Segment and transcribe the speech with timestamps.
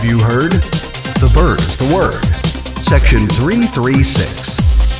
[0.00, 0.52] have you heard?
[1.20, 2.24] The bird's the word.
[2.84, 4.56] Section 336.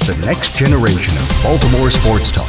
[0.07, 2.47] The next generation of Baltimore sports talk.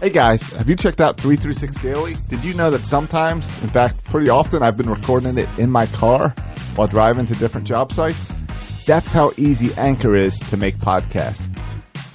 [0.00, 2.16] Hey guys, have you checked out 336 Daily?
[2.28, 5.86] Did you know that sometimes, in fact, pretty often, I've been recording it in my
[5.86, 6.28] car
[6.76, 8.32] while driving to different job sites?
[8.86, 11.50] That's how easy Anchor is to make podcasts.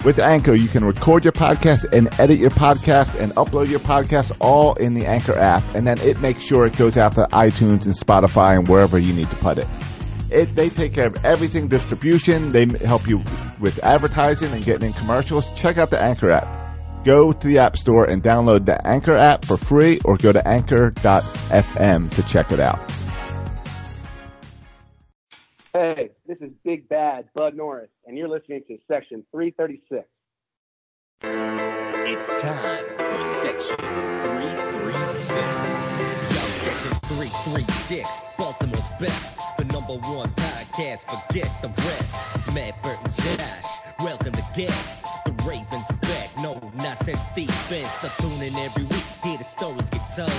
[0.06, 4.30] With Anchor, you can record your podcast and edit your podcast and upload your podcast
[4.40, 7.86] all in the Anchor app, and then it makes sure it goes out to iTunes
[7.86, 9.66] and Spotify and wherever you need to put it.
[10.30, 12.50] It, they take care of everything distribution.
[12.52, 13.20] They help you
[13.58, 15.52] with advertising and getting in commercials.
[15.58, 16.56] Check out the Anchor app
[17.04, 20.46] go to the App Store and download the Anchor app for free or go to
[20.46, 22.80] anchor.fm to check it out.
[25.78, 30.08] Hey, this is Big Bad Bud Norris, and you're listening to Section 336.
[31.20, 35.36] It's time for Section 336.
[36.32, 39.36] Yo, Section 336, Baltimore's best.
[39.58, 42.54] The number one podcast, forget the rest.
[42.54, 43.66] Matt Burton Josh,
[44.00, 45.06] welcome to guests.
[45.26, 47.92] The Ravens are back, no nonsense defense.
[48.00, 50.30] So tune in every week, hear the stories get told.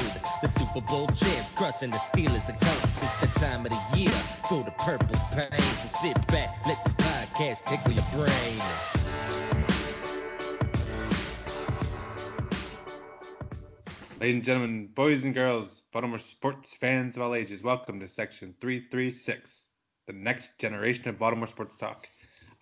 [0.42, 3.03] The Super Bowl champs crushing the Steelers and Colts.
[3.03, 4.09] It's the time of the year
[4.47, 5.17] for the purple
[14.20, 18.56] Ladies and gentlemen, boys and girls, Baltimore sports fans of all ages, welcome to Section
[18.59, 19.68] 336,
[20.08, 22.08] the next generation of Baltimore sports talk.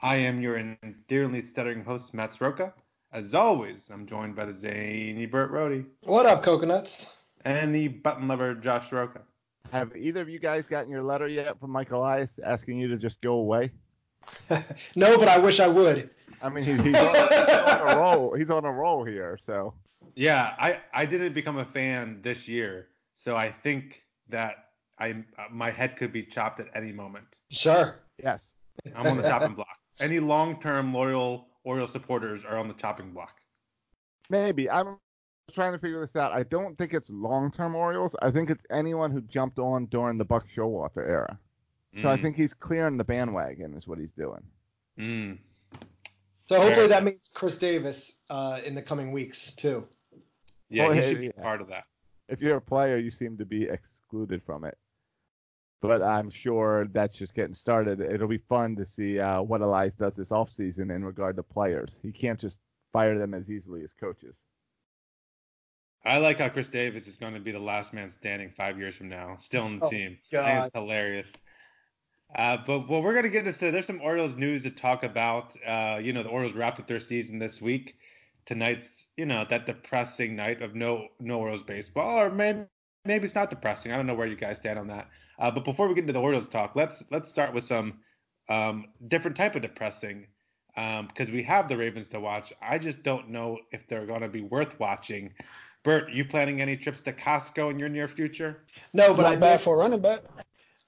[0.02, 2.73] I am your endearingly stuttering host, Matt Sroka.
[3.14, 7.14] As always, I'm joined by the zany Burt Rohde What up, coconuts?
[7.45, 9.22] and the button lover, Josh Soroka.
[9.72, 12.97] Have either of you guys gotten your letter yet from Michael Elias asking you to
[12.97, 13.72] just go away?
[14.95, 16.09] no, but I wish I would.
[16.42, 18.34] I mean, he's, he's, on, he's on a roll.
[18.36, 19.73] He's on a roll here, so.
[20.16, 24.69] Yeah, I, I didn't become a fan this year, so I think that
[25.00, 27.25] I uh, my head could be chopped at any moment.
[27.50, 27.96] Sure.
[28.22, 28.53] Yes.
[28.96, 29.68] I'm on the chopping block.
[30.00, 33.40] Any long-term loyal Oriole supporters are on the chopping block.
[34.30, 34.69] Maybe.
[34.69, 34.97] I'm
[35.52, 36.31] trying to figure this out.
[36.31, 38.16] I don't think it's long-term Orioles.
[38.22, 41.40] I think it's anyone who jumped on during the Buck Showalter era.
[42.01, 44.44] So I Mm, think he's clearing the bandwagon is what he's doing.
[45.00, 45.38] mm.
[46.47, 49.88] So hopefully that means Chris Davis uh, in the coming weeks too.
[50.69, 51.44] Yeah, Oh, he hey, should be yeah.
[51.44, 51.85] part of that.
[52.29, 54.78] If you're a player, you seem to be excluded from it.
[55.81, 58.01] But I'm sure that's just getting started.
[58.01, 61.95] It'll be fun to see uh, what Elias does this offseason in regard to players.
[62.01, 62.57] He can't just
[62.91, 64.38] fire them as easily as coaches.
[66.05, 68.95] I like how Chris Davis is going to be the last man standing five years
[68.95, 70.17] from now, still on the Oh, team.
[70.31, 70.45] I God.
[70.45, 71.28] think it's hilarious.
[72.34, 75.56] Uh, but well, we're going to get into there's some Orioles news to talk about.
[75.66, 77.97] Uh, you know, the Orioles wrapped up their season this week.
[78.46, 82.64] Tonight's, you know, that depressing night of no no Orioles baseball, or maybe
[83.06, 83.91] maybe it's not depressing.
[83.91, 85.08] I don't know where you guys stand on that.
[85.40, 88.00] Uh, but before we get into the Orioles talk, let's let's start with some
[88.50, 90.28] um, different type of depressing
[90.75, 92.52] because we have the Ravens to watch.
[92.62, 95.31] I just don't know if they're going to be worth watching.
[95.84, 98.64] Bert, you planning any trips to Costco in your near future?
[98.91, 100.24] No, but I Not bad for a running back.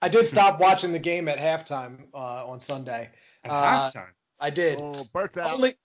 [0.07, 3.09] I did stop watching the game at halftime uh, on Sunday.
[3.44, 4.09] At Uh, halftime.
[4.40, 4.79] I did.
[4.79, 5.51] Oh, Bert's out.
[5.51, 5.75] Only,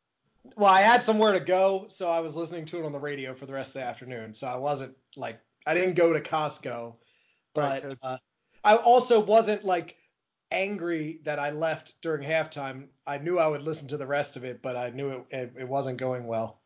[0.56, 3.34] well, I had somewhere to go, so I was listening to it on the radio
[3.34, 4.34] for the rest of the afternoon.
[4.34, 6.94] So I wasn't like I didn't go to Costco,
[7.54, 8.16] Right, uh,
[8.64, 9.96] I also wasn't like
[10.50, 12.86] angry that I left during halftime.
[13.06, 15.52] I knew I would listen to the rest of it, but I knew it it,
[15.60, 16.62] it wasn't going well.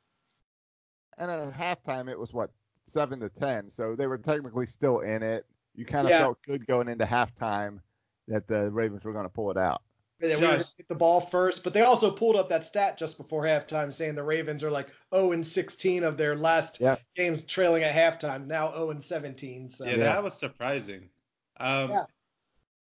[1.19, 2.51] And at halftime, it was what
[2.89, 5.45] seven to ten, so they were technically still in it.
[5.77, 6.21] You kind of Yeah.
[6.21, 7.81] felt good going into halftime
[8.29, 9.83] that the Ravens were going to pull it out.
[10.19, 13.19] Yeah, we were get the ball first, but they also pulled up that stat just
[13.19, 16.97] before halftime saying the Ravens are like 0 and 16 of their last Yeah.
[17.15, 19.69] games trailing at halftime, now 0 and 17.
[19.69, 19.99] So yeah, Yeah.
[19.99, 21.11] that was surprising.
[21.59, 22.05] Um, Yeah.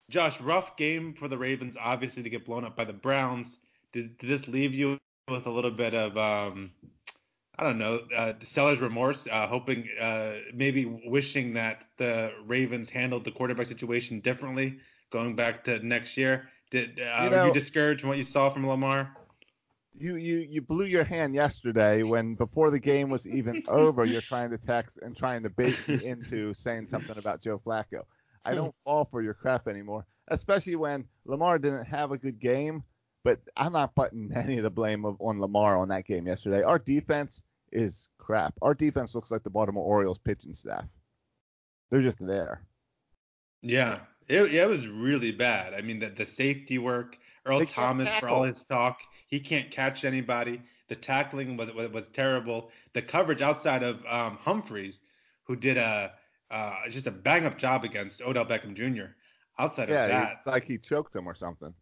[0.08, 3.58] Josh, rough game for the Ravens, obviously to get blown up by the Browns.
[3.92, 6.72] Did, did this leave you with a little bit of, um,
[7.58, 13.24] I don't know, uh, seller's remorse, uh, hoping, uh, maybe wishing that the Ravens handled
[13.24, 14.78] the quarterback situation differently
[15.10, 16.48] going back to next year?
[16.70, 19.16] Did uh, You were you discouraged from what you saw from Lamar?
[19.98, 24.20] You you you blew your hand yesterday when before the game was even over, you're
[24.20, 28.02] trying to text and trying to bait me into saying something about Joe Flacco.
[28.44, 32.84] I don't fall for your crap anymore, especially when Lamar didn't have a good game.
[33.26, 36.62] But I'm not putting any of the blame of, on Lamar on that game yesterday.
[36.62, 37.42] Our defense
[37.72, 38.54] is crap.
[38.62, 40.84] Our defense looks like the Baltimore Orioles pitching staff.
[41.90, 42.62] They're just there.
[43.62, 45.74] Yeah, it, it was really bad.
[45.74, 49.72] I mean, the, the safety work, Earl They Thomas, for all his talk, he can't
[49.72, 50.62] catch anybody.
[50.88, 52.70] The tackling was was, was terrible.
[52.92, 55.00] The coverage outside of um, Humphreys,
[55.42, 56.12] who did a
[56.52, 59.06] uh, just a bang up job against Odell Beckham Jr.
[59.58, 61.74] Outside of Yeah, that, it's like he choked him or something.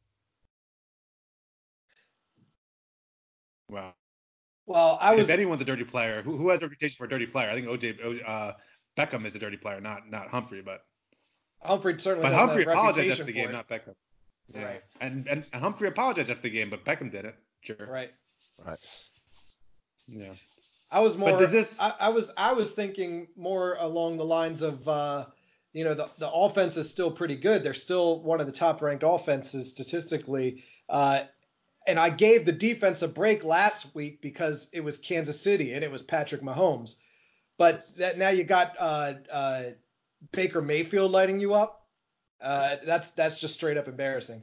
[3.68, 3.94] Well,
[4.66, 7.08] Well, I was if anyone's a dirty player, who, who has a reputation for a
[7.08, 7.50] dirty player?
[7.50, 8.52] I think OJ uh,
[8.96, 10.84] Beckham is a dirty player, not not Humphrey, but
[11.62, 13.52] Humphrey certainly but Humphrey apologized after the game, it.
[13.52, 13.94] not Beckham.
[14.54, 14.64] Yeah.
[14.64, 14.82] Right.
[15.00, 17.34] And, and and Humphrey apologized after the game, but Beckham didn't.
[17.62, 17.76] Sure.
[17.88, 18.12] Right.
[18.64, 18.78] Right.
[20.06, 20.32] Yeah.
[20.90, 21.38] I was more.
[21.38, 22.30] does this- I, I was.
[22.36, 25.26] I was thinking more along the lines of, uh,
[25.72, 27.64] you know, the the offense is still pretty good.
[27.64, 30.62] They're still one of the top ranked offenses statistically.
[30.88, 31.24] Uh,
[31.86, 35.84] and I gave the defense a break last week because it was Kansas City and
[35.84, 36.96] it was Patrick Mahomes.
[37.58, 39.62] But that now you got uh, uh,
[40.32, 41.86] Baker Mayfield lighting you up.
[42.40, 44.42] Uh, that's that's just straight up embarrassing.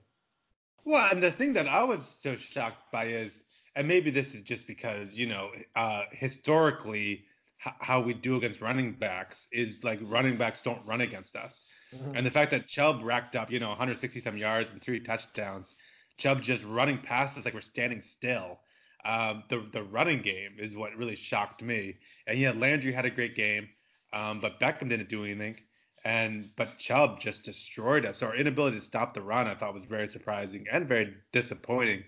[0.85, 3.39] Well, and the thing that I was so shocked by is,
[3.75, 7.25] and maybe this is just because you know, uh, historically,
[7.65, 11.63] h- how we do against running backs is like running backs don't run against us,
[12.15, 15.67] and the fact that Chubb racked up, you know, 160 some yards and three touchdowns,
[16.21, 18.59] Chubb just running past us like we're standing still.
[19.03, 21.95] Um, the the running game is what really shocked me,
[22.27, 23.67] and yeah, Landry had a great game,
[24.13, 25.57] um, but Beckham didn't do anything.
[26.05, 28.19] And but Chubb just destroyed us.
[28.19, 32.03] So Our inability to stop the run, I thought, was very surprising and very disappointing,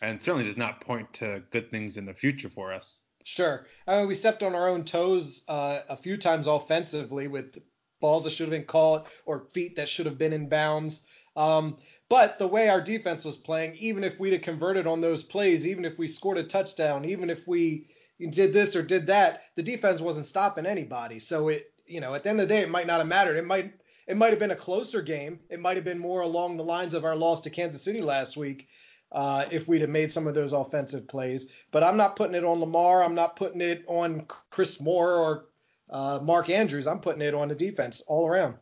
[0.00, 3.02] and certainly does not point to good things in the future for us.
[3.24, 3.66] Sure.
[3.86, 7.58] I mean, we stepped on our own toes uh, a few times offensively with
[8.00, 11.02] balls that should have been caught or feet that should have been in bounds.
[11.36, 11.78] Um,
[12.12, 15.66] but the way our defense was playing, even if we'd have converted on those plays,
[15.66, 17.86] even if we scored a touchdown, even if we
[18.28, 21.18] did this or did that, the defense wasn't stopping anybody.
[21.18, 23.38] So it, you know, at the end of the day, it might not have mattered.
[23.38, 23.72] It might,
[24.06, 25.40] it might have been a closer game.
[25.48, 28.36] It might have been more along the lines of our loss to Kansas City last
[28.36, 28.68] week
[29.10, 31.46] uh, if we'd have made some of those offensive plays.
[31.70, 33.02] But I'm not putting it on Lamar.
[33.02, 35.44] I'm not putting it on Chris Moore or
[35.88, 36.86] uh, Mark Andrews.
[36.86, 38.56] I'm putting it on the defense all around.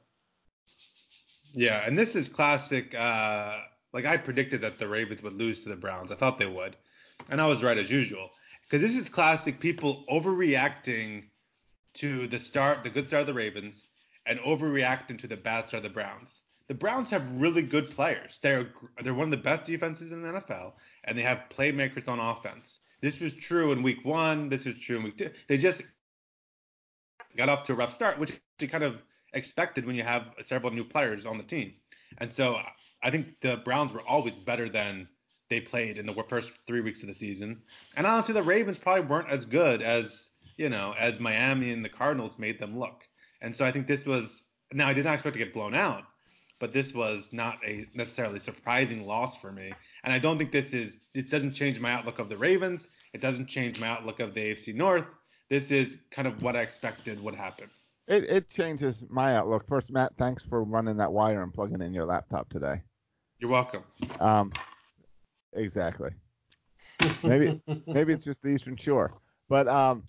[1.52, 2.94] Yeah, and this is classic.
[2.94, 3.58] Uh,
[3.92, 6.12] like I predicted that the Ravens would lose to the Browns.
[6.12, 6.76] I thought they would,
[7.28, 8.30] and I was right as usual.
[8.62, 11.24] Because this is classic people overreacting
[11.94, 13.88] to the start, the good start of the Ravens,
[14.26, 16.40] and overreacting to the bad start of the Browns.
[16.68, 18.38] The Browns have really good players.
[18.42, 18.68] They're
[19.02, 20.74] they're one of the best defenses in the NFL,
[21.04, 22.78] and they have playmakers on offense.
[23.00, 24.48] This was true in Week One.
[24.48, 25.30] This was true in Week Two.
[25.48, 25.82] They just
[27.36, 30.84] got off to a rough start, which kind of expected when you have several new
[30.84, 31.72] players on the team.
[32.18, 32.58] And so
[33.02, 35.08] I think the Browns were always better than
[35.48, 37.62] they played in the first three weeks of the season.
[37.96, 41.88] And honestly, the Ravens probably weren't as good as you know as Miami and the
[41.88, 43.02] Cardinals made them look.
[43.42, 44.42] And so I think this was
[44.72, 46.04] now I did not expect to get blown out,
[46.60, 49.72] but this was not a necessarily surprising loss for me.
[50.04, 52.88] And I don't think this is this doesn't change my outlook of the Ravens.
[53.12, 55.06] It doesn't change my outlook of the AFC North.
[55.48, 57.68] This is kind of what I expected would happen.
[58.10, 59.68] It, it changes my outlook.
[59.68, 62.82] First, Matt, thanks for running that wire and plugging in your laptop today.
[63.38, 63.84] You're welcome.
[64.18, 64.52] Um,
[65.52, 66.10] exactly.
[67.22, 69.14] Maybe maybe it's just the Eastern Shore,
[69.48, 70.02] but um,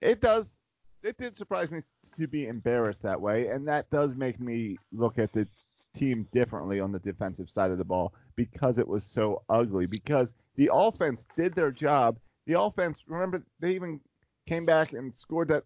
[0.00, 0.56] it does.
[1.02, 1.82] It did surprise me
[2.18, 5.46] to be embarrassed that way, and that does make me look at the
[5.94, 9.84] team differently on the defensive side of the ball because it was so ugly.
[9.84, 12.18] Because the offense did their job.
[12.46, 14.00] The offense, remember, they even
[14.48, 15.64] came back and scored that,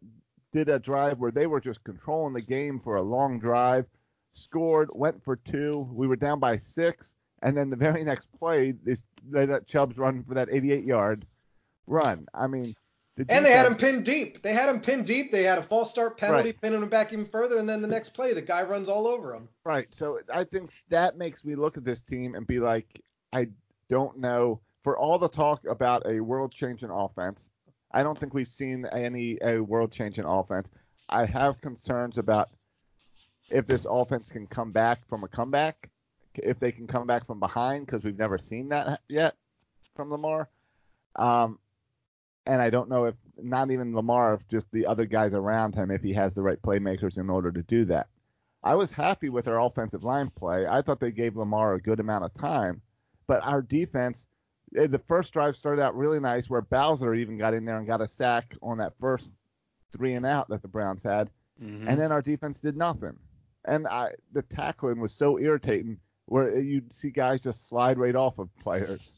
[0.53, 3.87] did a drive where they were just controlling the game for a long drive,
[4.33, 5.89] scored, went for two.
[5.93, 9.99] We were down by six, and then the very next play, this they let Chubbs
[9.99, 11.27] run for that 88 yard
[11.87, 12.27] run.
[12.35, 12.75] I mean,
[13.17, 14.43] the And they had him pinned deep.
[14.43, 15.31] They had him pinned deep.
[15.31, 16.61] They had a false start penalty, Right.
[16.61, 19.35] pinning him back even further, and then the next play, the guy runs all over
[19.35, 19.49] him.
[19.65, 19.93] Right.
[19.93, 23.03] So I think that makes me look at this team and be like,
[23.33, 23.49] I
[23.89, 24.61] don't know.
[24.83, 27.51] For all the talk about a world changing offense,
[27.93, 30.69] I don't think we've seen any a world changing offense.
[31.09, 32.49] I have concerns about
[33.51, 35.91] if this offense can come back from a comeback,
[36.35, 39.35] if they can come back from behind, because we've never seen that yet
[39.97, 40.49] from Lamar.
[41.17, 41.59] Um,
[42.47, 45.91] and I don't know if not even Lamar, if just the other guys around him,
[45.91, 48.09] if he has the right playmakers in order to do that.
[48.63, 50.67] I was happy with our offensive line play.
[50.67, 52.83] I thought they gave Lamar a good amount of time,
[53.27, 54.27] but our defense,
[54.79, 57.87] Eh, the first drive started out really nice, where Bowser even got in there and
[57.87, 59.31] got a sack on that first
[59.97, 61.31] three and out that the Browns had,
[61.63, 61.89] Mm-hmm.
[61.89, 63.19] and then our defense did nothing.
[63.67, 68.15] And I, the tackling was so irritating, where eh, you'd see guys just slide right
[68.17, 69.11] off of players.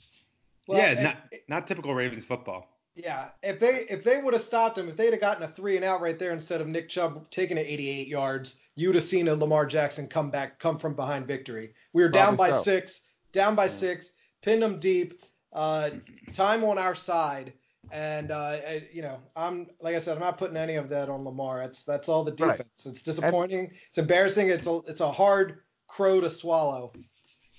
[0.66, 1.16] Well, yeah, and- not
[1.48, 2.68] not typical Ravens football.
[2.94, 5.76] Yeah, if they if they would have stopped him, if they'd have gotten a three
[5.76, 9.28] and out right there instead of Nick Chubb taking it 88 yards, you'd have seen
[9.28, 11.74] a Lamar Jackson come back, come from behind victory.
[11.92, 12.62] We were down by so.
[12.62, 13.00] six,
[13.32, 14.12] down by six.
[14.42, 15.90] pinned them deep, uh,
[16.34, 17.52] time on our side,
[17.90, 21.08] and uh, I- you know, I'm like I said, I'm not putting any of that
[21.08, 21.62] on Lamar.
[21.62, 22.56] It's that's all the Right.
[22.58, 22.86] defense.
[22.86, 23.70] It's disappointing.
[23.88, 24.48] it's embarrassing.
[24.48, 26.92] It's a it's a hard crow to swallow.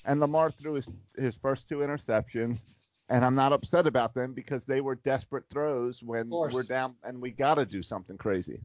[0.06, 2.62] And Lamar threw his his first two interceptions,
[3.10, 7.22] and I'm not upset about them because they were desperate throws when we're down and
[7.22, 8.60] we got to do something crazy.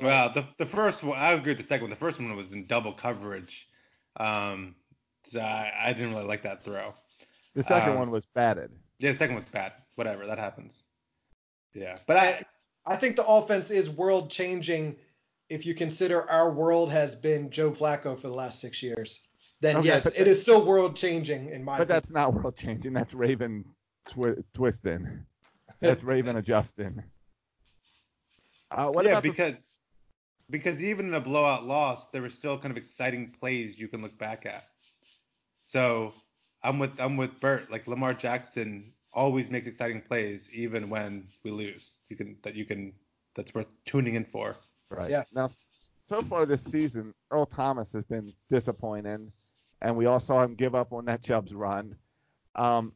[0.00, 1.90] Well, the the first one, I agree with the second one.
[1.90, 3.68] The first one was in double coverage.
[4.16, 4.74] Um,
[5.30, 6.94] so I, I didn't really like that throw.
[7.54, 8.70] The second Um, one was batted.
[8.98, 9.72] Yeah, the second was bad.
[9.96, 10.82] Whatever, that happens.
[11.72, 12.42] Yeah, but I,
[12.86, 14.96] I think the offense is world changing
[15.48, 19.22] if you consider our world has been Joe Flacco for the last six years.
[19.60, 21.96] Then Okay, yes, it is still world changing in my But opinion.
[21.96, 22.92] that's not world changing.
[22.92, 23.64] That's Raven
[24.08, 25.24] twi- twisting.
[25.80, 27.02] That's Raven adjusting.
[28.70, 29.54] Uh, what yeah, about the- because
[30.50, 34.02] because even in a blowout loss, there were still kind of exciting plays you can
[34.02, 34.64] look back at.
[35.62, 36.12] So
[36.64, 37.70] I'm with I'm with Bert.
[37.70, 41.98] Like Lamar Jackson always makes exciting plays, even when we lose.
[42.08, 42.92] You can that you can
[43.36, 44.56] that's worth tuning in for.
[44.90, 45.10] Right.
[45.10, 45.24] Yeah.
[45.32, 45.50] Now,
[46.08, 49.30] so far this season, Earl Thomas has been disappointing,
[49.82, 51.96] and we all saw him give up on that Chubbs run.
[52.54, 52.92] Um,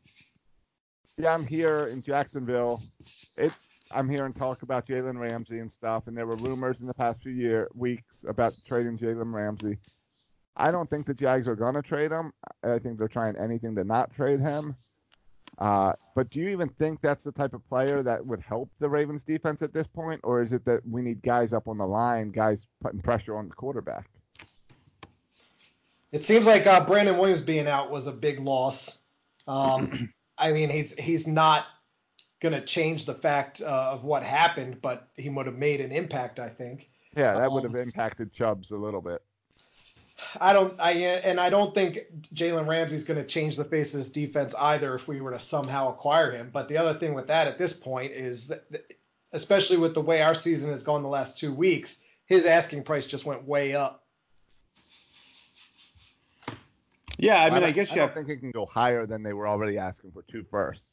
[1.16, 2.82] yeah, I'm here in Jacksonville.
[3.36, 3.52] It,
[3.90, 7.22] I'm hearing talk about Jalen Ramsey and stuff, and there were rumors in the past
[7.22, 9.78] few year weeks about trading Jalen Ramsey.
[10.58, 12.32] I don't think the Jags are gonna trade him.
[12.62, 14.76] I think they're trying anything to not trade him.
[15.58, 18.88] Uh, but do you even think that's the type of player that would help the
[18.88, 21.86] Ravens defense at this point, or is it that we need guys up on the
[21.86, 24.08] line, guys putting pressure on the quarterback?
[26.12, 29.00] It seems like uh, Brandon Williams being out was a big loss.
[29.46, 31.66] Um, I mean, he's he's not
[32.40, 35.90] going to change the fact uh, of what happened, but he would have made an
[35.90, 36.88] impact, I think.
[37.16, 39.22] Yeah, that would have Um, impacted Chubbs a little bit.
[40.40, 42.00] I don't, I and I don't think
[42.34, 45.40] Jalen Ramsey's going to change the face of this defense either if we were to
[45.40, 46.50] somehow acquire him.
[46.52, 48.64] But the other thing with that at this point is that,
[49.32, 53.06] especially with the way our season has gone the last two weeks, his asking price
[53.06, 54.04] just went way up.
[57.18, 58.14] Yeah, I mean, I, don't- guess I you don't have.
[58.14, 60.84] think it can go higher than they were already asking for two firsts.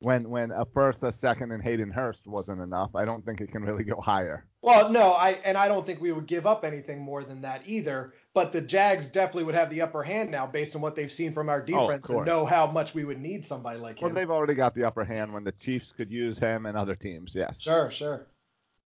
[0.00, 3.50] When when a first, a second, and Hayden Hurst wasn't enough, I don't think it
[3.50, 4.44] can really go higher.
[4.60, 7.62] Well, no, I and I don't think we would give up anything more than that
[7.66, 8.12] either.
[8.34, 11.32] But the Jags definitely would have the upper hand now, based on what they've seen
[11.32, 14.14] from our oh, defense, and know how much we would need somebody like Well, him.
[14.14, 16.94] Well, they've already got the upper hand when the Chiefs could use him and other
[16.94, 17.32] teams.
[17.34, 17.58] Yes.
[17.58, 18.26] Sure, sure.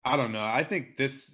[0.05, 0.45] I don't know.
[0.45, 1.31] I think this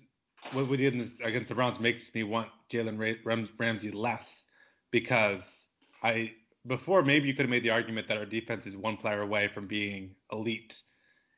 [0.52, 4.42] what we did in this, against the Browns makes me want Jalen Rams, Ramsey less
[4.90, 5.42] because
[6.02, 6.32] I
[6.66, 9.48] before maybe you could have made the argument that our defense is one player away
[9.48, 10.80] from being elite.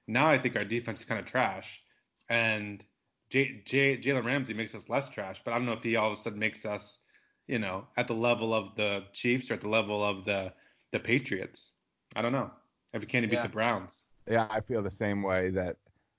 [0.06, 1.80] Now I think our defense is kind of trash,
[2.28, 2.84] and
[3.30, 5.40] J, J, Jalen Ramsey makes us less trash.
[5.44, 6.98] But I don't know if he all of a sudden makes us,
[7.46, 10.52] you know, at the level of the Chiefs or at the level of the
[10.92, 11.72] the Patriots.
[12.14, 12.50] I don't know
[12.92, 14.04] if we can't beat the Browns.
[14.30, 15.76] Yeah, I feel the same way that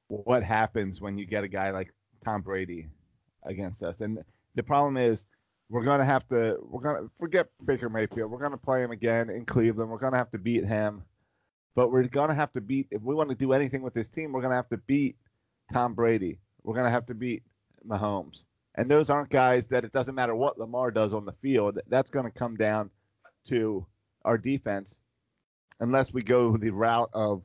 [0.08, 1.94] what happens when you get a guy like
[2.24, 2.90] Tom Brady
[3.44, 4.02] against us.
[4.02, 4.20] And
[4.56, 5.26] the problem is
[5.70, 8.32] we're going to have to we're going to forget Baker Mayfield.
[8.32, 9.90] We're going to play him again in Cleveland.
[9.90, 11.04] We're going to have to beat him.
[11.76, 14.08] But we're going to have to beat if we want to do anything with this
[14.08, 15.18] team, we're going to have to beat
[15.74, 16.40] Tom Brady.
[16.64, 17.44] We're going to have to beat
[17.88, 18.44] Mahomes.
[18.76, 21.80] And those aren't guys that it doesn't matter what Lamar does on the field.
[21.88, 22.90] That's going to come down
[23.50, 23.86] to
[24.24, 25.02] our defense
[25.80, 27.42] unless we go the route of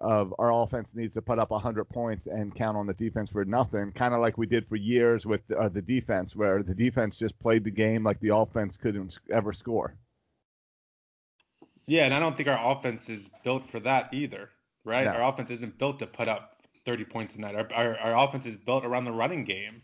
[0.00, 3.44] of our offense needs to put up 100 points and count on the defense for
[3.44, 7.18] nothing, kind of like we did for years with uh, the defense, where the defense
[7.18, 9.94] just played the game like the offense couldn't ever score.
[11.86, 14.50] Yeah, and I don't think our offense is built for that either,
[14.84, 15.04] right?
[15.04, 15.12] No.
[15.12, 17.54] Our offense isn't built to put up 30 points a night.
[17.54, 19.82] Our, our, our offense is built around the running game,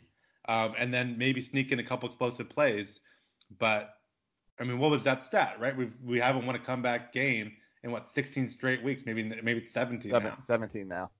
[0.49, 3.01] um, and then maybe sneak in a couple explosive plays.
[3.59, 3.95] But
[4.61, 5.77] I mean, what was that stat, right?
[5.77, 7.53] We we haven't won a comeback game
[7.85, 10.37] in what 16 straight weeks, maybe maybe 17 Seven, now.
[10.43, 11.11] 17 now.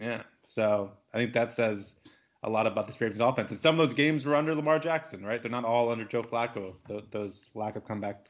[0.00, 1.94] Yeah, so I think that says
[2.42, 3.50] a lot about the Ravens offense.
[3.50, 5.42] And some of those games were under Lamar Jackson, right?
[5.42, 6.74] They're not all under Joe Flacco.
[6.86, 8.28] Those, those lack of comebacks.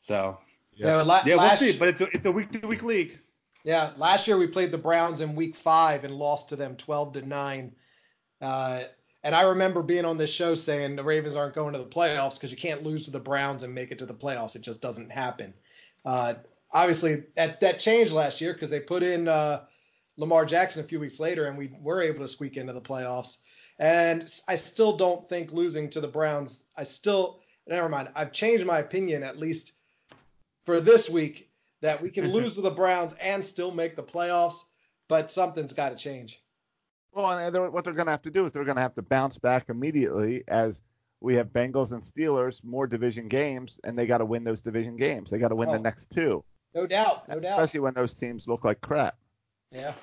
[0.00, 0.38] So
[0.74, 1.78] Yeah, la- yeah, we'll last, see.
[1.78, 3.18] But it's a, it's a week to week league.
[3.64, 7.14] yeah, last year we played the Browns in Week Five and lost to them 12
[7.14, 7.72] to nine.
[8.42, 8.82] Uh,
[9.22, 12.34] and I remember being on this show saying the Ravens aren't going to the playoffs
[12.34, 14.54] because you can't lose to the Browns and make it to the playoffs.
[14.54, 15.54] It just doesn't happen.
[16.04, 16.34] Uh,
[16.72, 19.64] obviously, that that changed last year because they put in uh,
[20.16, 23.38] Lamar Jackson a few weeks later, and we were able to squeak into the playoffs.
[23.78, 26.62] And I still don't think losing to the Browns.
[26.76, 28.08] I still never mind.
[28.14, 29.72] I've changed my opinion at least
[30.64, 34.56] for this week that we can lose to the Browns and still make the playoffs,
[35.08, 36.40] but something's got to change.
[37.12, 38.94] Well, and they're, what they're going to have to do is they're going to have
[38.96, 40.82] to bounce back immediately as
[41.24, 44.96] we have Bengals and Steelers, more division games, and they got to win those division
[44.96, 45.30] games.
[45.30, 45.72] They got to win Oh.
[45.72, 47.58] the next two, No doubt, no doubt.
[47.58, 49.16] especially when those teams look like crap.
[49.70, 49.94] Yeah.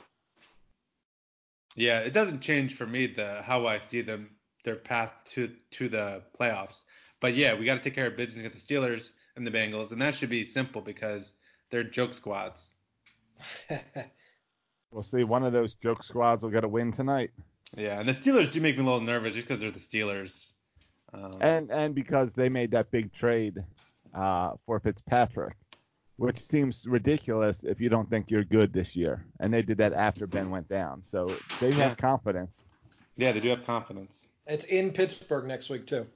[1.75, 4.31] Yeah, it doesn't change for me the how I see them
[4.65, 6.83] their path to to the playoffs.
[7.21, 9.91] But yeah, we got to take care of business against the Steelers and the Bengals,
[9.91, 11.33] and that should be simple because
[11.69, 12.73] they're joke squads.
[14.91, 15.23] We'll see.
[15.23, 17.31] One of those joke squads will get a win tonight,
[17.77, 20.50] Yeah, and the Steelers do make me a little nervous just because they're the Steelers.
[21.13, 23.57] Um, and and because they made that big trade
[24.15, 25.55] uh, for Fitzpatrick,
[26.17, 29.25] which seems ridiculous if you don't think you're good this year.
[29.39, 31.27] And they did that after Ben went down, so
[31.59, 31.89] they Yeah.
[31.89, 32.63] have confidence.
[33.17, 34.27] yeah, they do have confidence.
[34.47, 36.07] it's in Pittsburgh next week too.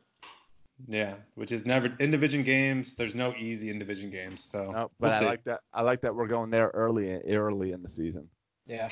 [0.88, 2.96] Yeah, which is never in division games.
[2.96, 4.44] There's no easy in division games.
[4.44, 5.26] So No, but we'll I see.
[5.26, 5.62] like that.
[5.74, 8.28] I like that we're going there early early in the season.
[8.66, 8.90] Yeah.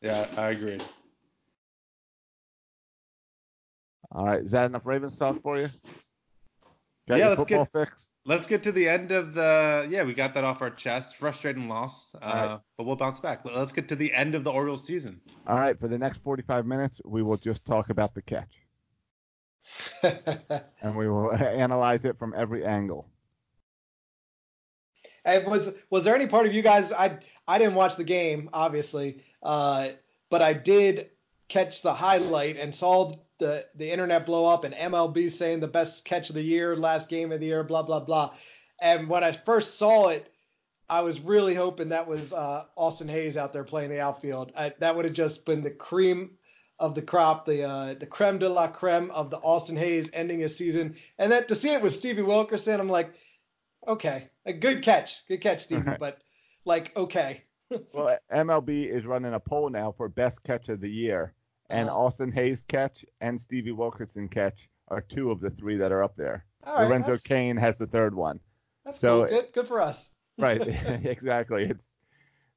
[0.00, 0.78] Yeah, I agree.
[4.14, 5.68] All right, is that enough Ravens talk for you?
[7.08, 8.10] Got Yeah, let's get- fixed.
[8.24, 9.86] Let's get to the end of the.
[9.90, 11.16] Yeah, we got that off our chest.
[11.16, 12.60] Frustrating loss, uh, right.
[12.78, 13.44] but we'll bounce back.
[13.44, 15.20] Let's get to the end of the Orioles season.
[15.46, 18.54] All right, for the next 45 minutes, we will just talk about the catch,
[20.02, 23.06] and we will analyze it from every angle.
[25.26, 26.92] And was was there any part of you guys?
[26.92, 29.88] I I didn't watch the game, obviously, uh,
[30.30, 31.10] but I did
[31.48, 36.04] catch the highlight and saw the the internet blow up and MLB saying the best
[36.04, 38.32] catch of the year, last game of the year, blah blah blah.
[38.80, 40.30] And when I first saw it,
[40.88, 44.52] I was really hoping that was uh, Austin Hays out there playing the outfield.
[44.56, 46.32] I, that would have just been the cream
[46.78, 50.40] of the crop, the uh, the creme de la creme of the Austin Hays ending
[50.40, 50.96] his season.
[51.18, 53.12] And then to see it with Stevie Wilkerson, I'm like,
[53.86, 55.98] okay, a good catch, good catch, Stevie, Right.
[56.00, 56.18] but
[56.64, 57.42] like, okay,
[57.92, 61.34] Well, MLB is running a poll now for best catch of the year,
[61.74, 61.98] and Uh-huh.
[62.04, 66.14] Austin Hays catch and Stevie Wilkerson catch are two of the three that are up
[66.16, 66.44] there.
[66.64, 68.40] all right, Lorenzo that's, Cain has the third one.
[68.84, 69.40] that's so- cool.
[69.40, 70.10] good, good for us.
[70.38, 70.60] Right,
[71.04, 71.64] exactly.
[71.70, 71.84] It's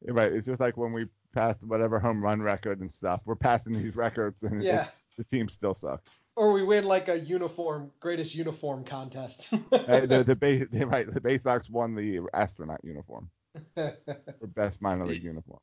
[0.09, 0.31] right.
[0.33, 3.21] It's just like when we passed whatever home run record and stuff.
[3.25, 4.87] We're passing these records, and Yeah.
[5.15, 6.11] the team still sucks.
[6.35, 9.53] Or we win like a uniform, greatest uniform contest.
[9.71, 13.29] Uh, the the Bay, right, the Bay Sox won the astronaut uniform
[13.75, 15.59] for best minor league uniform.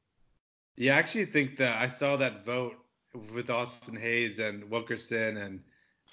[0.76, 2.74] Yeah, I actually think that I saw that vote
[3.32, 5.60] with Austin Hays and Wilkerson and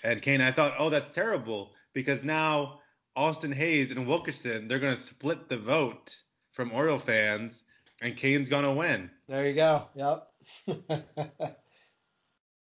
[0.04, 0.42] and Cain.
[0.42, 2.80] I thought, oh, that's terrible because now
[3.16, 6.16] Austin Hays and Wilkerson they're gonna split the vote
[6.52, 7.64] from Oriole fans,
[8.02, 9.10] and Cain's gonna win.
[9.28, 9.86] there you go.
[9.96, 10.28] Yep.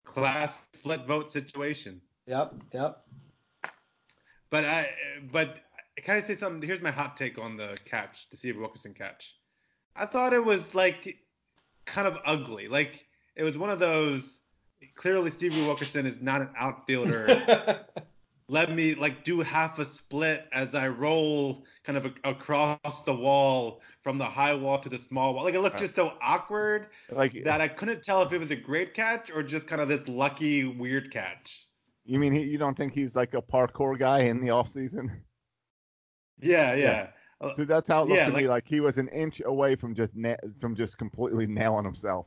[0.04, 2.00] Class split vote situation.
[2.26, 2.54] yep.
[2.72, 3.04] Yep.
[4.50, 4.90] But I
[5.30, 5.56] but
[6.02, 6.66] can I say something?
[6.66, 9.36] Here's my hot take on the catch, the Steve Wilkerson catch.
[9.94, 11.18] I thought it was like
[11.84, 12.68] kind of ugly.
[12.68, 13.04] Like
[13.36, 14.40] it was one of those.
[14.96, 17.86] Clearly, Stevie Wilkerson is not an outfielder.
[18.48, 23.14] Let me like do half a split as I roll kind of a- across the
[23.14, 25.44] wall from the high wall to the small wall.
[25.44, 28.56] Like it looked just so awkward Like that I couldn't tell if it was a
[28.56, 31.64] great catch or just kind of this lucky weird catch.
[32.04, 35.22] you mean he, you don't think he's like a parkour guy in the off season?
[36.42, 36.76] Yeah, Yeah.
[36.76, 37.06] yeah.
[37.40, 38.40] Uh, So that's how it looked Yeah, to me.
[38.42, 42.26] like- Like he was an inch away from just na- from just completely nailing himself.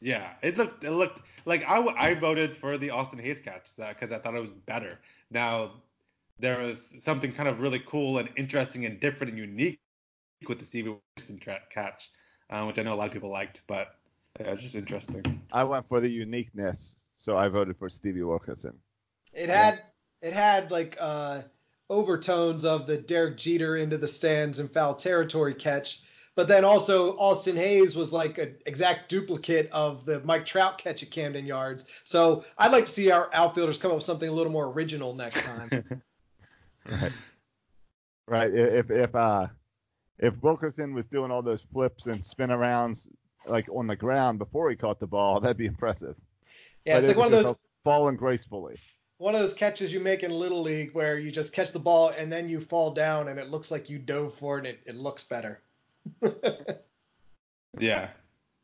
[0.00, 3.94] Yeah, it looked it looked like I, I voted for the Austin Hays catch that
[3.98, 4.98] because I thought it was better.
[5.30, 5.72] Now
[6.38, 9.78] there was something kind of really cool and interesting and different and unique
[10.48, 12.10] with the Stevie Wilson tra- catch,
[12.48, 13.94] uh, which I know a lot of people liked, but
[14.40, 15.42] yeah, it's just interesting.
[15.52, 18.74] I went for the uniqueness, so I voted for Stevie Wilkerson.
[19.32, 19.82] It had
[20.22, 21.42] it had like uh,
[21.88, 26.02] overtones of the Derek Jeter into the stands and foul territory catch,
[26.40, 31.02] but then also Austin Hays was like an exact duplicate of the Mike Trout catch
[31.02, 31.84] at Camden Yards.
[32.04, 35.12] So I'd like to see our outfielders come up with something a little more original
[35.14, 36.02] next time.
[36.88, 37.12] Right.
[38.26, 38.54] Right.
[38.54, 39.48] If if uh
[40.18, 43.06] if Wilkerson was doing all those flips and spin arounds
[43.46, 46.16] like on the ground before he caught the ball, that'd be impressive.
[46.86, 48.76] yeah, But it's like one of those falling gracefully.
[49.18, 52.14] one of those catches you make in little league where you just catch the ball
[52.16, 54.80] and then you fall down and it looks like you dove for it and it,
[54.86, 55.60] it looks better.
[57.78, 58.10] Yeah,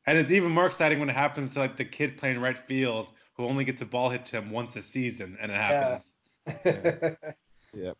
[0.06, 3.08] and it's even more exciting when it happens to like the kid playing right field
[3.34, 6.10] who only gets a ball hit to him once a season, and it happens.
[7.74, 7.96] Yep.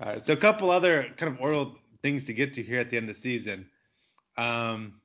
[0.00, 2.88] All right, so a couple other kind of oral things to get to here at
[2.88, 3.66] the end of the season.
[4.38, 5.00] Um,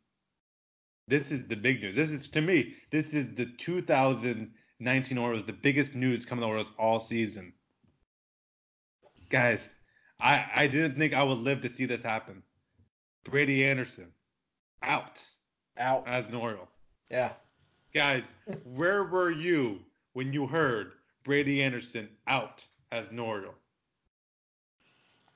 [1.08, 1.96] this is the big news.
[1.96, 6.50] This is to me, this is the 2019 Orioles, the biggest news coming to the
[6.50, 7.54] Orioles all season.
[9.30, 9.60] Guys,
[10.20, 12.44] I I didn't think I would live to see this happen.
[13.24, 14.08] Brady Anderson
[14.82, 15.22] out
[15.78, 16.08] Out.
[16.08, 16.68] as an Oriole.
[17.10, 17.32] Yeah.
[17.94, 18.32] Guys,
[18.64, 19.80] where were you
[20.14, 20.92] when you heard
[21.24, 23.54] Brady Anderson out as an Oriole?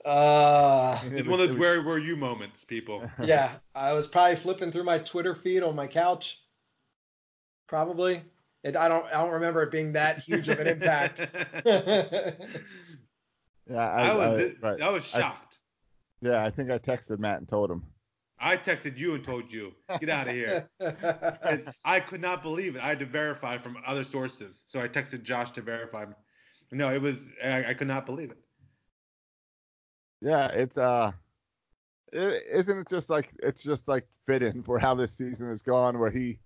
[0.05, 3.09] Uh, It's one of those where were you moments, people.
[3.23, 6.41] yeah, I was probably flipping through my Twitter feed on my couch.
[7.67, 8.21] Probably.
[8.63, 9.05] It, I don't.
[9.07, 11.21] I don't remember it being that huge of an impact.
[13.69, 14.81] Yeah, I, I was I- right.
[14.81, 15.52] I was I- shocked.
[16.23, 17.83] Yeah, I think I texted Matt and told him.
[18.39, 20.69] I, texted you and told you, get out of here.
[21.85, 22.81] I could not believe it.
[22.81, 24.63] I had to verify from other sources.
[24.65, 26.05] So I texted Josh to verify.
[26.71, 28.37] No, it was I, I could not believe it.
[30.21, 31.11] Yeah, it's uh,
[32.13, 35.99] i- isn't it just like it's just like fitting for how this season has gone,
[35.99, 36.39] where he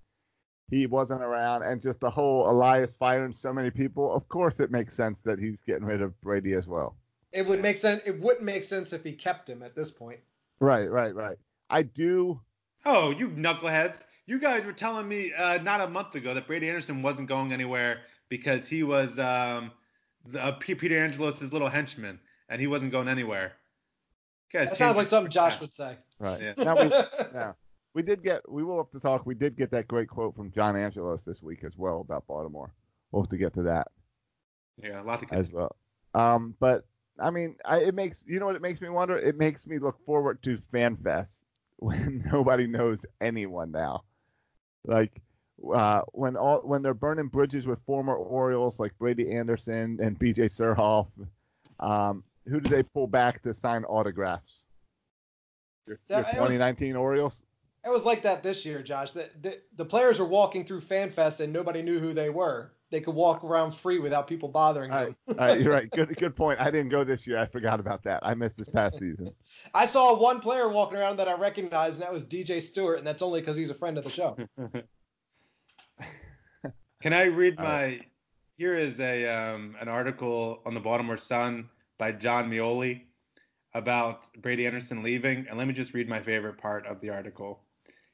[0.70, 4.14] he wasn't around, and just the whole Elias firing so many people.
[4.14, 6.96] Of course, it makes sense that he's getting rid of Brady as well.
[7.32, 8.02] It would make sense.
[8.06, 10.20] It wouldn't make sense if he kept him at this point.
[10.60, 11.38] Right, right, right.
[11.70, 12.40] I do.
[12.86, 13.98] Oh, you knuckleheads.
[14.26, 17.54] You guys were telling me uh, not a month ago that Brady Anderson wasn't going
[17.54, 19.72] anywhere because he was um,
[20.26, 23.54] the, uh, Peter Angelos' little henchman and he wasn't going anywhere.
[24.52, 25.98] You guys That sounds like something Josh would say.
[26.20, 26.42] Right.
[26.42, 26.54] Yeah.
[26.58, 26.90] Now we,
[27.34, 27.54] yeah,
[27.94, 28.50] we did get.
[28.50, 29.26] We will have to talk.
[29.26, 32.74] We did get that great quote from John Angelos this week as well about Baltimore.
[33.12, 33.88] We'll have to get to that.
[34.82, 35.76] Yeah, a lot to get as well.
[36.14, 36.86] Um, but
[37.20, 39.18] I mean, I, it makes you know what it makes me wonder.
[39.18, 41.32] It makes me look forward to FanFest
[41.78, 44.04] when nobody knows anyone now.
[44.86, 45.22] Like
[45.74, 50.46] uh, when all when they're burning bridges with former Orioles like Brady Anderson and B.J.
[50.46, 51.08] Surhoff.
[51.80, 54.64] Um, who do they pull back to sign autographs?
[55.88, 57.44] Your, That- your it was- 2019 Orioles.
[57.86, 59.12] It was like that this year, Josh.
[59.12, 62.74] The, the, the players were walking through FanFest and nobody knew who they were.
[62.90, 65.16] They could walk around free without people bothering All them.
[65.28, 65.90] right, all right, you're right.
[65.92, 66.60] Good, good point.
[66.60, 67.38] I didn't go this year.
[67.38, 68.22] I forgot about that.
[68.24, 69.32] I missed this past season.
[69.74, 73.06] I saw one player walking around that I recognized, and that was DJ Stewart, and
[73.06, 74.38] that's only because he's a friend of the show.
[77.02, 78.02] Can I read All my?
[78.58, 81.70] Here is a um, an article on the Baltimore Sun
[82.00, 83.02] by Jon Meoli
[83.74, 87.60] about Brady Anderson leaving, and let me just read my favorite part of the article.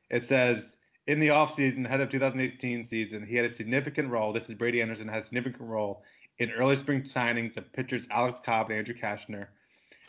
[0.10, 0.76] It says,
[1.08, 4.34] in the offseason, ahead of 2018 season, he had a significant role.
[4.34, 6.04] This is Brady Anderson had a significant role
[6.39, 9.48] in early spring signings of pitchers Alex Cobb and Andrew Cashner.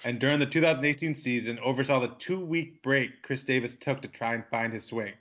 [0.05, 4.45] And during the 2018 season, oversaw the two-week break Chris Davis took to try and
[4.51, 5.13] find his swing.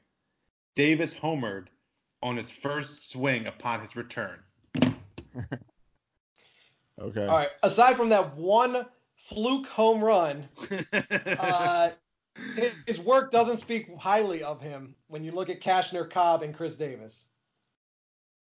[0.76, 1.68] Davis homered
[2.22, 4.40] on his first swing upon his return.
[7.02, 7.26] Okay.
[7.26, 7.50] All right.
[7.64, 8.86] Aside from that one
[9.30, 10.48] fluke home run,
[11.40, 11.90] uh,
[12.56, 16.54] his, his work doesn't speak highly of him when you look at Cashner, Cobb, and
[16.54, 17.28] Chris Davis.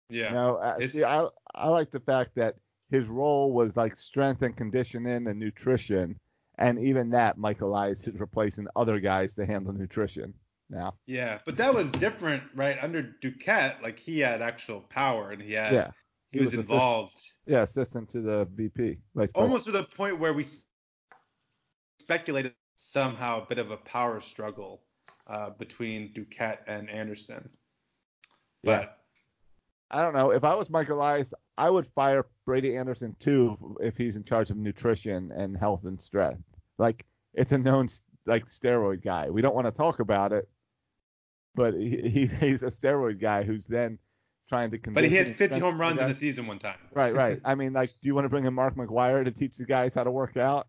[0.08, 0.32] yeah.
[0.32, 2.56] No, uh, It's- see, I I like the fact that
[2.90, 6.18] his role was like strength and conditioning and nutrition,
[6.58, 10.34] and even that Michael Elias is replacing other guys to handle nutrition
[10.68, 10.94] now.
[11.06, 12.76] Yeah, but that was different, right?
[12.82, 15.90] Under Duquette, like he had actual power and he had yeah,
[16.32, 17.14] he, was, assist- involved
[17.46, 18.98] yeah, assistant to the VP.
[19.14, 20.44] Like almost to the point where we
[22.00, 24.82] speculated somehow a bit of a power struggle
[25.26, 27.48] uh, between Duquette and Anderson.
[28.62, 28.78] Yeah.
[28.78, 28.98] But
[29.90, 30.30] I don't know.
[30.30, 34.50] If I was Michael Elias, I would fire Brady Anderson too if he's in charge
[34.50, 36.42] of nutrition and health and strength.
[36.78, 37.88] Like it's a known
[38.26, 39.30] like steroid guy.
[39.30, 40.48] We don't want to talk about it,
[41.54, 43.98] but he, he he's a steroid guy who's then
[44.48, 44.78] trying to.
[44.90, 46.78] but he had 50 home runs in a season one time.
[46.92, 47.40] Right, right.
[47.44, 49.92] I mean, like, do you want to bring in Mark McGwire to teach the guys
[49.94, 50.66] how to work out?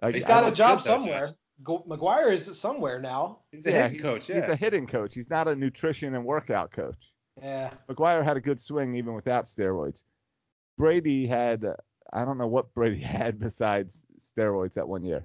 [0.00, 1.28] Like, He's I got don't- a job somewhere.
[1.62, 3.40] Go, McGwire is somewhere now.
[3.52, 4.26] He's a yeah, hitting he's, coach.
[4.26, 5.14] He's a hitting coach.
[5.14, 7.12] He's not a nutrition and workout coach.
[7.40, 7.70] Yeah.
[7.88, 10.02] McGwire had a good swing even without steroids.
[10.76, 11.74] Brady had, uh,
[12.12, 14.02] I don't know what Brady had besides
[14.36, 15.24] steroids that one year.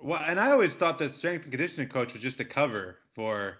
[0.00, 3.56] Well, and I always thought that strength and conditioning coach was just a cover for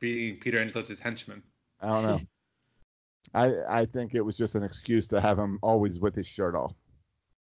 [0.00, 1.42] being Peter Angelos' henchman.
[1.80, 2.20] I don't know.
[3.34, 6.54] I I think it was just an excuse to have him always with his shirt
[6.54, 6.74] off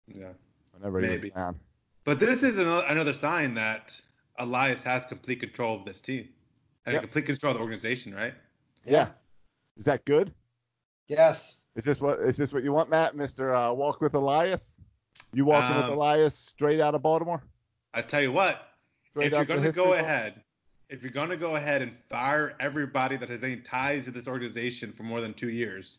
[0.07, 0.33] Yeah.
[0.73, 1.33] Whenever he Maybe.
[1.35, 1.55] was.
[2.05, 3.99] But this is another, another sign that
[4.39, 6.29] Elias has complete control of this team
[6.87, 7.03] and Yep.
[7.03, 8.35] complete control of the organization, right?
[8.85, 9.09] Yeah.
[9.77, 10.33] Is that good?
[11.09, 11.61] Yes.
[11.77, 13.17] Is this what is this what you want, Matt?
[13.17, 14.73] Mister uh, Walk with Elias?
[15.33, 17.43] You walking with Um, Elias straight out of Baltimore?
[17.95, 18.69] I tell you what,
[19.11, 19.97] Straight if you're going to go book?
[19.99, 20.43] ahead,
[20.89, 24.27] if you're going to go ahead and fire everybody that has any ties to this
[24.29, 25.99] organization for more than two years,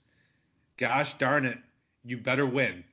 [0.78, 1.58] gosh darn it,
[2.04, 2.84] you better win.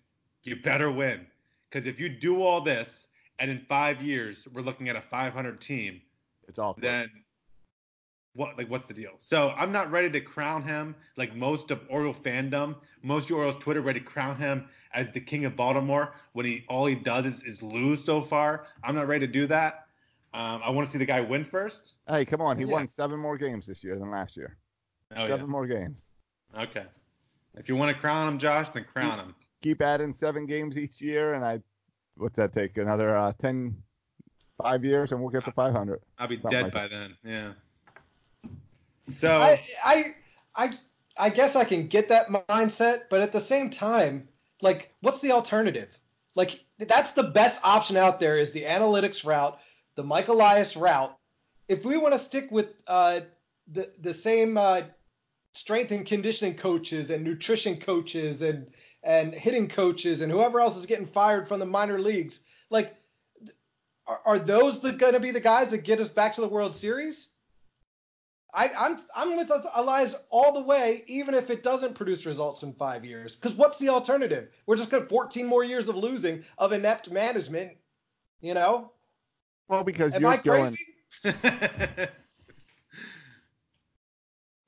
[0.42, 1.26] You better win.
[1.70, 3.06] Because if you do all this
[3.38, 6.00] and in five years we're looking at a 500 team,
[6.48, 7.10] It's all then
[8.34, 9.12] what like what's the deal?
[9.18, 13.56] So I'm not ready to crown him like most of Oriole fandom, most of Orioles
[13.56, 17.24] Twitter ready to crown him as the king of Baltimore when he all he does
[17.26, 18.66] is, is lose so far.
[18.84, 19.86] I'm not ready to do that.
[20.32, 21.94] Um, I want to see the guy win first.
[22.08, 22.56] Hey, come on.
[22.56, 22.72] He Yeah.
[22.74, 24.56] won seven more games this year than last year.
[25.16, 26.06] Oh seven more games.
[26.56, 26.84] Okay.
[27.56, 29.34] If you want to crown him, Josh, then crown him.
[29.62, 31.60] Keep adding seven games each year, and I,
[32.16, 32.78] what's that take?
[32.78, 33.76] Another uh, 10,
[34.62, 36.00] five years, and we'll get to 500.
[36.18, 37.16] I'll be dead like by then.
[37.24, 37.52] Yeah.
[39.14, 40.14] So I, I,
[40.54, 40.70] I,
[41.16, 44.28] I guess I can get that mindset, but at the same time,
[44.62, 45.88] like, what's the alternative?
[46.34, 49.58] Like, that's the best option out there is the analytics route,
[49.96, 51.16] the Mike Elias route.
[51.68, 53.20] If we want to stick with uh,
[53.72, 54.82] the the same uh,
[55.54, 58.66] strength and conditioning coaches and nutrition coaches and
[59.02, 62.94] and hitting coaches and whoever else is getting fired from the minor leagues, like,
[64.06, 66.74] are, are those going to be the guys that get us back to the World
[66.74, 67.28] Series?
[68.52, 72.72] I, I'm I'm with Elias all the way, even if it doesn't produce results in
[72.72, 73.36] five years.
[73.36, 74.48] Because what's the alternative?
[74.66, 77.76] We're just going to 14 more years of losing of inept management.
[78.40, 78.90] You know?
[79.68, 80.76] Well, because Am you're I going.
[81.22, 82.08] crazy?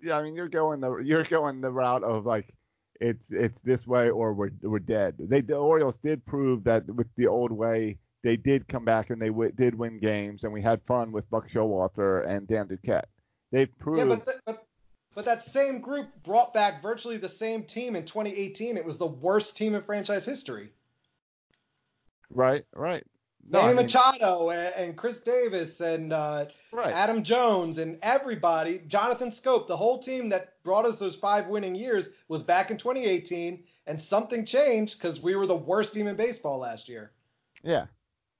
[0.02, 2.52] Yeah, I mean you're going the you're going the route of like
[3.02, 5.14] it's it's this way or we're we're dead.
[5.18, 9.20] They the Orioles did prove that with the old way they did come back and
[9.20, 13.06] they w- did win games and we had fun with Buck Showalter and Dan Duquette.
[13.50, 14.66] They've proved Yeah, but, th- but
[15.14, 18.76] but that same group brought back virtually the same team in 2018.
[18.76, 20.70] It was the worst team in franchise history.
[22.30, 23.04] right, right.
[23.48, 26.92] No, Manny I mean, Machado and, and Chris Davis and uh, right.
[26.92, 31.74] Adam Jones and everybody, Jonathan Schoop, the whole team that brought us those five winning
[31.74, 36.16] years was back in 2018, and something changed because we were the worst team in
[36.16, 37.10] baseball last year.
[37.64, 37.86] Yeah.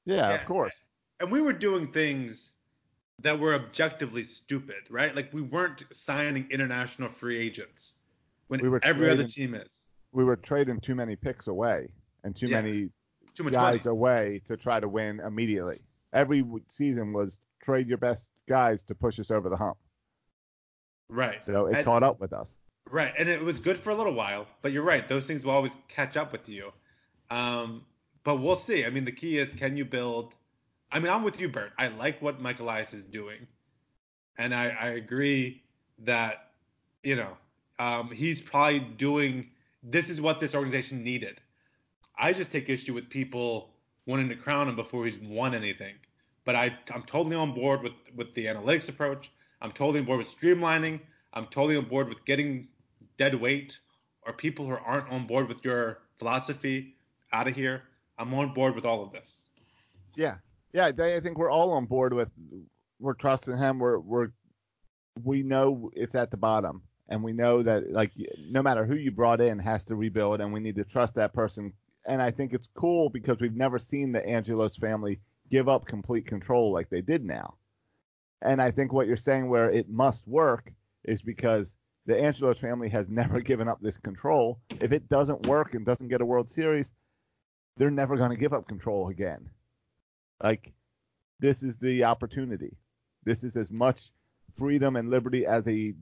[0.05, 0.35] yeah, Yeah.
[0.41, 0.87] of course.
[1.21, 2.53] and we were doing things
[3.21, 5.15] that were objectively stupid, right?
[5.15, 7.97] Like we weren't signing international free agents
[8.49, 9.87] when We were every other team is.
[10.13, 11.89] We were trading too many picks away
[12.25, 12.89] and too Yeah, many
[13.35, 13.93] Too much guys money.
[13.93, 15.81] away to try to win immediately.
[16.13, 19.79] Every season was trade your best guys to push us over the hump.
[21.09, 21.45] Right.
[21.45, 22.59] So it And- caught up with us.
[22.91, 25.53] Right, and it was good for a little while, but you're right; those things will
[25.53, 26.73] always catch up with you.
[27.31, 27.87] Um,
[28.25, 28.85] but we'll see.
[28.85, 30.35] I mean, the key is can you build?
[30.91, 31.73] I mean, I'm with you, Bert.
[31.79, 33.47] I like what Michael Elias is doing,
[34.37, 35.63] and I, I agree
[36.01, 36.51] that
[37.03, 37.37] you know
[37.79, 39.49] um, he's probably doing.
[39.83, 41.41] This is what this organization needed.
[42.23, 43.71] I just take issue with people
[44.07, 45.95] wanting to crown him before he's won anything.
[46.45, 49.31] But I, I'm totally on board with with the analytics approach.
[49.61, 51.01] I'm totally on board with streamlining.
[51.35, 52.69] I'm totally on board with getting
[53.19, 53.79] dead weight
[54.25, 56.95] or people who aren't on board with your philosophy
[57.33, 57.83] out of here.
[58.19, 59.49] I'm on board with all of this.
[60.15, 60.37] Yeah,
[60.73, 60.87] yeah.
[60.87, 62.31] I think we're all on board with.
[63.01, 63.81] We're trusting him.
[63.81, 64.29] We're we're
[65.25, 68.13] we know it's at the bottom, and we know that like
[68.49, 71.33] no matter who you brought in has to rebuild, and we need to trust that
[71.33, 71.73] person.
[72.07, 76.27] And I think it's cool because we've never seen the Angelos family give up complete
[76.27, 77.55] control like they did now.
[78.41, 80.73] And I think what you're saying where it must work
[81.05, 84.61] is because the Angelos family has never given up this control.
[84.81, 86.91] If it doesn't work and doesn't get a World Series,
[87.77, 89.49] they're never going to give up control again.
[90.43, 90.73] Like,
[91.41, 92.77] this is the opportunity.
[93.25, 94.11] This is as much
[94.59, 95.95] freedom and liberty as a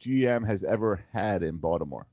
[0.00, 2.06] GM has ever had in Baltimore.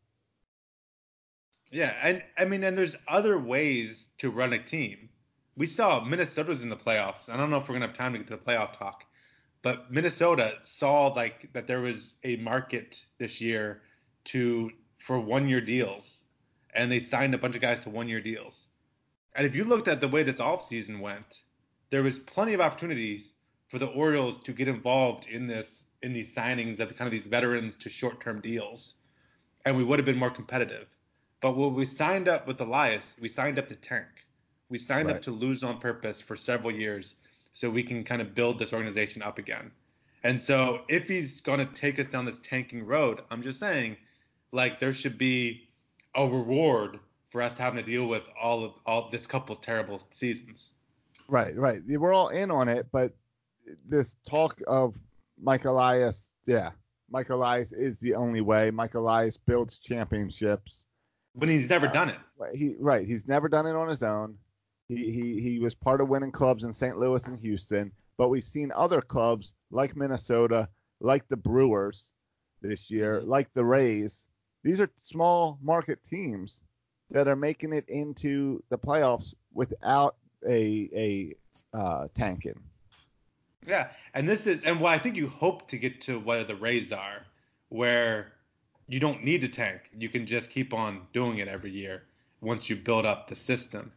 [1.76, 5.10] Yeah, and I mean, and there's other ways to run a team.
[5.58, 7.28] We saw Minnesota's in the playoffs.
[7.28, 9.04] I don't know if we're gonna have time to get to the playoff talk,
[9.62, 13.82] but Minnesota saw like that there was a market this year
[14.32, 16.22] to for one year deals,
[16.74, 18.68] and they signed a bunch of guys to one year deals.
[19.36, 21.42] And if you looked at the way this offseason went,
[21.90, 23.34] there was plenty of opportunities
[23.68, 27.30] for the Orioles to get involved in this in these signings of kind of these
[27.30, 28.94] veterans to short term deals,
[29.66, 30.88] and we would have been more competitive.
[31.45, 34.08] But when we signed up with Elias, we signed up to tank.
[34.69, 37.17] We signed up to lose on purpose for several years
[37.53, 39.69] so we can kind of build this organization up again.
[40.23, 43.95] And so if he's going to take us down this tanking road, I'm just saying,
[44.53, 45.69] like there should be
[46.15, 46.97] a reward
[47.29, 50.71] for us having to deal with all of all this couple of terrible seasons.
[51.27, 51.79] Right, right.
[51.88, 53.13] We're all in on it, but
[53.88, 54.95] this talk of
[55.39, 56.71] Mike Elias, yeah,
[57.12, 58.71] Mike Elias is the only way.
[58.71, 60.85] Mike Elias builds championships.
[61.36, 62.17] When he's never done it.
[62.54, 64.38] He right, he's never done it on his own.
[64.88, 66.98] He he he was part of winning clubs in St.
[66.98, 70.69] Louis and Houston, but we've seen other clubs like Minnesota,
[71.02, 72.06] like the Brewers
[72.62, 74.26] this year, like the Rays.
[74.63, 76.62] These are small market teams
[77.12, 80.15] that are making it into the playoffs without
[80.48, 80.89] a
[81.74, 82.60] a uh, tanking.
[83.67, 86.56] Yeah, and this is and well, I think you hope to get to where the
[86.56, 87.26] Rays are,
[87.69, 88.34] where
[88.88, 89.82] you don't need to tank.
[89.98, 92.04] You can just keep on doing it every year
[92.41, 93.91] once you build up the system.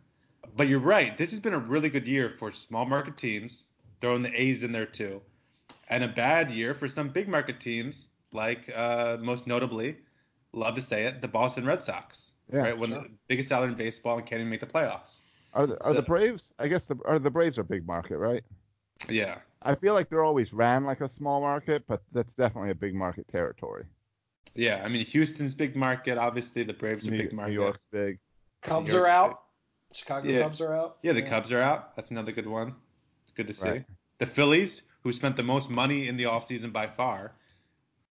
[0.57, 1.17] But you're right.
[1.17, 3.67] This has been a really good year for small market teams,
[4.01, 5.21] throwing the A's in there too,
[5.89, 9.97] and a bad year for some big market teams, like uh, most notably,
[10.53, 12.33] love to say it, the Boston Red Sox.
[12.53, 13.03] Yeah, right, when sure.
[13.03, 15.17] the biggest salary in baseball and can't even make the playoffs.
[15.53, 16.55] Are the, are the Braves?
[16.59, 18.43] I guess the are the Braves are big market, right?
[19.09, 22.75] Yeah, I feel like they're always ran like a small market, but that's definitely a
[22.75, 23.85] big market territory.
[24.55, 24.83] Yeah.
[24.85, 26.19] I mean, Houston's big market.
[26.19, 27.51] Obviously, the Braves are New, big market.
[27.51, 28.19] New York's big.
[28.63, 29.43] Cubs New are York out.
[29.93, 30.43] Chicago Yeah.
[30.43, 30.99] Cubs are out.
[31.03, 31.97] Yeah, the Cubs are out.
[31.97, 32.75] That's another good one.
[33.23, 33.69] It's good to see.
[33.69, 33.85] Right.
[34.19, 37.33] The Phillies, who spent the most money in the offseason by far,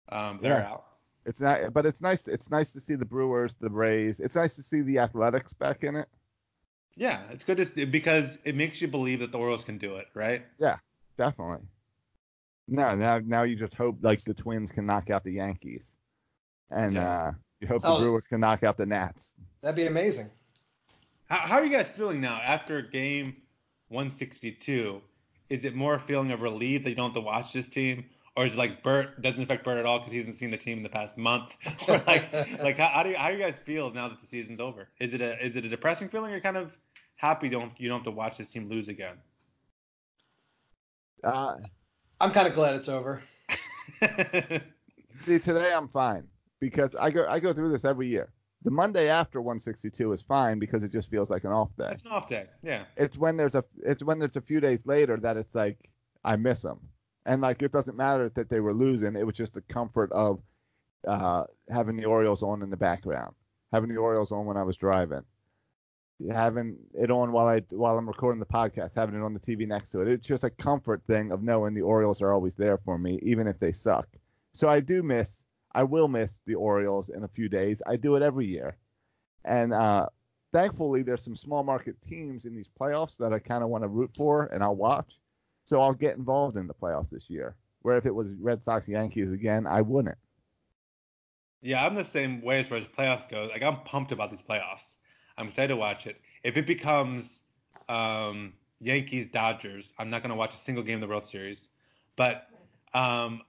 [0.09, 0.71] um, they're Yeah.
[0.71, 0.85] out.
[1.25, 2.27] It's not, but it's nice.
[2.27, 4.19] It's nice to see the Brewers, the Rays.
[4.19, 6.07] It's nice to see the Athletics back in it.
[6.95, 9.95] Yeah, it's good to see because it makes you believe that the Orioles can do
[9.95, 10.45] it, right?
[10.59, 10.77] Yeah,
[11.17, 11.65] definitely.
[12.67, 15.81] No, now now you just hope like the Twins can knock out the Yankees,
[16.71, 17.27] and Yeah.
[17.27, 17.95] uh, you hope Oh.
[17.95, 19.35] the Brewers can knock out the Nats.
[19.61, 20.29] That'd be amazing.
[21.29, 23.35] How, how are you guys feeling now after game
[23.89, 25.01] 162?
[25.49, 28.05] Is it more a feeling of relief that you don't have to watch this team,
[28.35, 30.57] or is it like Bert doesn't affect Bert at all because he hasn't seen the
[30.57, 31.55] team in the past month?
[31.87, 34.27] or like, like how, how do you, how do you guys feel now that the
[34.27, 34.89] season's over?
[34.99, 36.75] Is it a is it a depressing feeling, or kind of
[37.15, 39.15] happy don't you don't have to watch this team lose again?
[41.23, 41.55] Uh,
[42.19, 43.21] I'm kind of glad it's over.
[45.25, 46.27] see, today I'm fine
[46.65, 48.29] because I go I go through this every year.
[48.63, 51.89] The Monday after 162 is fine because it just feels like an off day.
[51.91, 52.47] It's an off day.
[52.63, 52.85] Yeah.
[52.97, 55.77] It's when there's a it's when there's a few days later that it's like
[56.23, 56.79] I miss them,
[57.27, 59.15] and like it doesn't matter that they were losing.
[59.15, 60.39] It was just the comfort of
[61.07, 63.35] uh, having the Orioles on in the background,
[63.71, 65.21] having the Orioles on when I was driving,
[66.31, 69.67] having it on while I while I'm recording the podcast, having it on the TV
[69.67, 70.07] next to it.
[70.07, 73.45] It's just a comfort thing of knowing the Orioles are always there for me, even
[73.45, 74.07] if they suck.
[74.53, 75.43] So I do miss,
[75.75, 77.81] I will miss the Orioles in a few days.
[77.85, 78.77] I do it every year,
[79.43, 80.07] and uh,
[80.55, 83.89] thankfully there's some small market teams in these playoffs that I kind of want to
[83.89, 85.19] root for and I'll watch.
[85.65, 87.55] So I'll get involved in the playoffs this year.
[87.81, 90.17] Where if it was Red Sox Yankees again, I wouldn't.
[91.61, 93.49] Yeah, I'm the same way as far as playoffs goes.
[93.51, 94.93] Like I'm pumped about these playoffs.
[95.37, 96.21] I'm excited to watch it.
[96.43, 97.43] If it becomes
[97.89, 101.67] um, Yankees Dodgers, I'm not gonna watch a single game of the World Series.
[102.15, 102.47] But
[102.93, 103.41] um,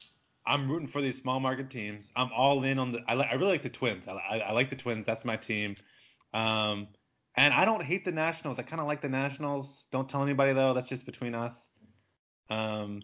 [0.47, 2.13] I'm rooting for these small market teams.
[2.17, 3.01] I'm all in on the.
[3.09, 4.07] I, li- I really like the Twins.
[4.07, 5.07] I, I, like the Twins.
[5.07, 5.77] That's my team.
[6.33, 6.89] Um,
[7.37, 8.59] and I don't hate the Nationals.
[8.59, 9.87] I kind of like the Nationals.
[9.91, 10.73] Don't tell anybody though.
[10.73, 11.71] That's just between us.
[12.49, 13.03] Um,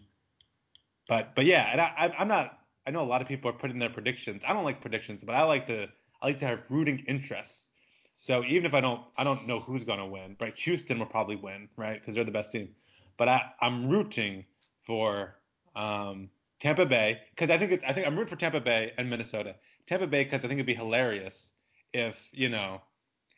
[1.07, 2.59] but but yeah, and I, I I'm not.
[2.87, 4.41] I know a lot of people are putting their predictions.
[4.47, 5.87] I don't like predictions, but I like to
[6.21, 7.67] I like to have rooting interests.
[8.15, 10.55] So even if I don't I don't know who's gonna win, right?
[10.59, 11.99] Houston will probably win, right?
[11.99, 12.69] Because they're the best team.
[13.17, 14.45] But I I'm rooting
[14.85, 15.35] for
[15.75, 16.29] um,
[16.63, 19.55] Tampa Bay because I think it's I think I'm rooting for Tampa Bay and Minnesota.
[19.85, 21.51] Tampa Bay because I think it'd be hilarious
[21.93, 22.81] if you know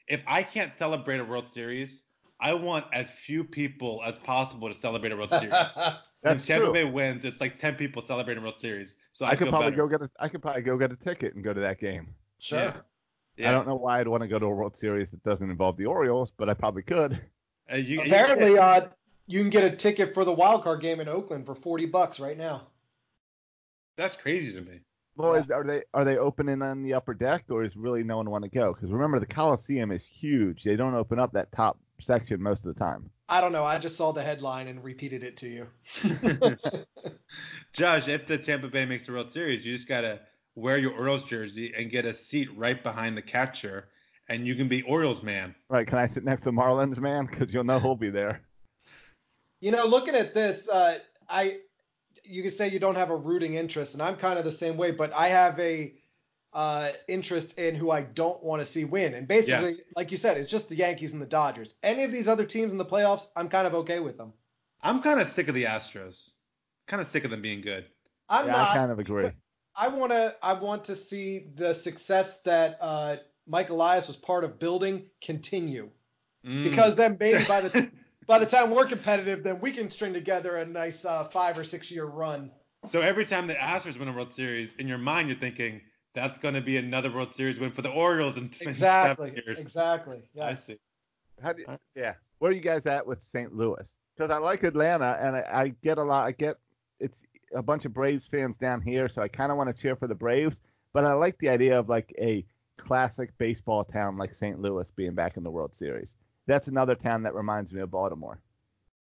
[0.07, 2.03] if I can't celebrate a World Series,
[2.39, 5.49] I want as few people as possible to celebrate a World Series.
[5.49, 6.73] That's When Tampa true.
[6.73, 8.95] Bay wins, it's like 10 people celebrating World Series.
[9.11, 9.87] So I, I, could probably better.
[9.87, 12.13] go get a I could probably go get a ticket and go to that game.
[12.39, 12.59] sure.
[12.59, 12.73] Yeah.
[13.37, 13.49] Yeah.
[13.49, 15.75] I don't know why I'd want to go to a World Series that doesn't involve
[15.77, 17.19] the Orioles, but I probably could.
[17.71, 18.81] Uh, you- you- Apparently, uh,
[19.27, 22.19] you can get a ticket for the wild card game in Oakland for 40 bucks
[22.19, 22.67] right now.
[23.97, 24.79] That's crazy to me.
[25.17, 25.43] Well, Yeah.
[25.43, 28.29] is, are they are they opening on the upper deck, or is really no one
[28.29, 28.73] want to go?
[28.73, 30.63] Because remember, the Coliseum is huge.
[30.63, 33.09] They don't open up that top section most of the time.
[33.29, 33.63] I don't know.
[33.63, 35.67] I just saw the headline and repeated it to you.
[37.73, 40.19] Josh, if the Tampa Bay makes the World Series, you just gotta
[40.55, 43.87] wear your Orioles jersey and get a seat right behind the catcher,
[44.29, 45.55] and you can be Orioles man.
[45.69, 45.87] Right?
[45.87, 47.25] Can I sit next to Marlins man?
[47.25, 48.41] Because you'll know he'll be there.
[49.61, 51.57] You know, looking at this, uh, I
[52.27, 54.77] you could say you don't have a rooting interest, and I'm kind of the same
[54.77, 55.93] way, but I have a
[56.53, 59.13] uh, interest in who I don't want to see win.
[59.13, 59.81] And basically, Yes.
[59.95, 61.75] like you said, it's just the Yankees and the Dodgers.
[61.83, 64.31] Any of these other teams in the playoffs, I'm kind of okay with them.
[64.81, 66.29] I'm kind of sick of the Astros.
[66.87, 67.85] Kind of sick of them being good.
[68.29, 68.71] I'm yeah, not.
[68.71, 69.31] I kind of agree.
[69.75, 74.43] I want to I want to see the success that uh, Mike Elias was part
[74.43, 75.89] of building continue.
[76.45, 76.63] Mm.
[76.63, 77.91] Because then maybe by the
[78.27, 81.63] by the time we're competitive, then we can string together a nice uh, five or
[81.63, 82.51] six year run.
[82.87, 85.81] so every time the Astros win a World Series, in your mind you're thinking
[86.13, 89.33] that's going to be another World Series win for the Orioles in 27 Exactly.
[89.45, 89.59] years.
[89.59, 90.21] Exactly.
[90.41, 90.77] I see.
[91.43, 92.13] How do you, yeah.
[92.39, 93.53] Where are you guys at with St.
[93.53, 93.93] Louis?
[94.15, 96.25] Because I like Atlanta, and I, I get a lot.
[96.25, 96.55] I get
[97.01, 97.21] it's
[97.53, 100.07] a bunch of Braves fans down here, so I kind of want to cheer for
[100.07, 100.57] the Braves.
[100.93, 102.45] But I like the idea of like a
[102.77, 104.61] classic baseball town like St.
[104.61, 106.15] Louis being back in the World Series.
[106.47, 108.39] That's another town that reminds me of Baltimore.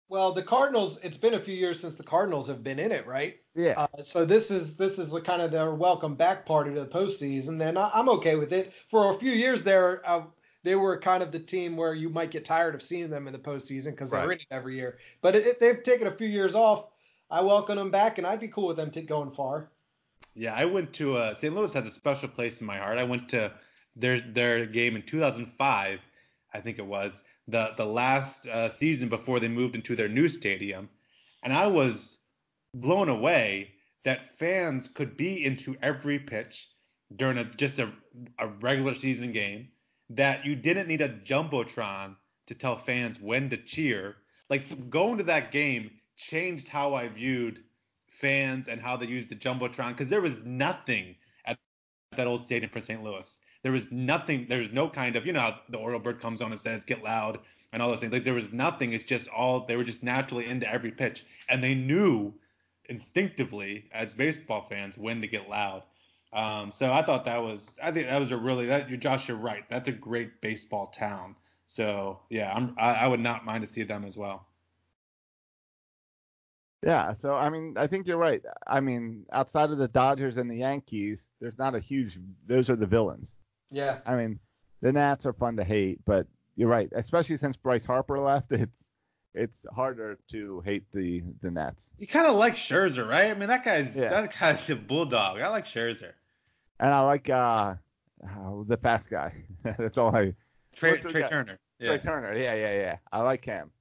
[0.09, 0.99] Well, the Cardinals.
[1.03, 3.37] It's been a few years since the Cardinals have been in it, right?
[3.55, 3.75] Yeah.
[3.77, 6.85] Uh, so this is this is the kind of their welcome back party to the
[6.85, 8.73] postseason, and I, I'm okay with it.
[8.89, 10.23] For a few years there, uh,
[10.63, 13.33] they were kind of the team where you might get tired of seeing them in
[13.33, 14.97] the postseason because they're in it every year.
[15.21, 16.87] But it, it, they've taken a few years off.
[17.29, 19.71] I welcome them back, and I'd be cool with them t- going far.
[20.35, 21.55] Yeah, I went to uh, St.
[21.55, 22.97] Louis has a special place in my heart.
[22.97, 23.53] I went to
[23.95, 25.99] their their game in 2005,
[26.53, 27.13] I think it was
[27.47, 30.89] the the last uh, season before they moved into their new stadium,
[31.43, 32.17] and I was
[32.73, 33.71] blown away
[34.03, 36.69] that fans could be into every pitch
[37.15, 37.91] during a just a,
[38.39, 39.69] a regular season game.
[40.09, 42.15] That you didn't need a jumbotron
[42.47, 44.17] to tell fans when to cheer.
[44.49, 47.63] Like going to that game changed how I viewed
[48.19, 51.57] fans and how they used the jumbotron because there was nothing at
[52.17, 53.01] that old stadium for St.
[53.01, 53.39] Louis.
[53.63, 54.47] There was nothing.
[54.49, 57.03] There was no kind of you know the Oriole bird comes on and says get
[57.03, 57.39] loud
[57.73, 58.11] and all those things.
[58.11, 58.93] Like there was nothing.
[58.93, 62.33] It's just all they were just naturally into every pitch and they knew
[62.85, 65.83] instinctively as baseball fans when to get loud.
[66.33, 69.27] Um, so I thought that was I think that was a really that you Josh
[69.27, 69.63] you're right.
[69.69, 71.35] That's a great baseball town.
[71.65, 74.47] So yeah, I'm I, I would not mind to see them as well.
[76.83, 78.41] Yeah, so I mean, I think you're right.
[78.65, 82.17] I mean, outside of the Dodgers and the Yankees, there's not a huge.
[82.47, 83.35] Those are the villains.
[83.71, 83.99] Yeah.
[84.05, 84.39] I mean,
[84.81, 86.89] the Nats are fun to hate, but you're right.
[86.95, 88.75] Especially since Bryce Harper left, it's
[89.33, 91.89] it's harder to hate the the Nats.
[91.97, 93.31] You kind of like Scherzer, right?
[93.31, 94.09] I mean, that guy's Yeah.
[94.09, 95.39] that guy's a bulldog.
[95.39, 96.11] I like Scherzer.
[96.79, 97.75] And I like uh
[98.39, 99.33] oh, the fast guy.
[99.63, 100.33] That's all I.
[100.75, 101.29] Trea, Trea?
[101.29, 101.59] Turner.
[101.79, 101.87] Yeah.
[101.89, 102.37] Trea Turner.
[102.37, 102.97] Yeah, yeah, yeah.
[103.11, 103.71] I like him.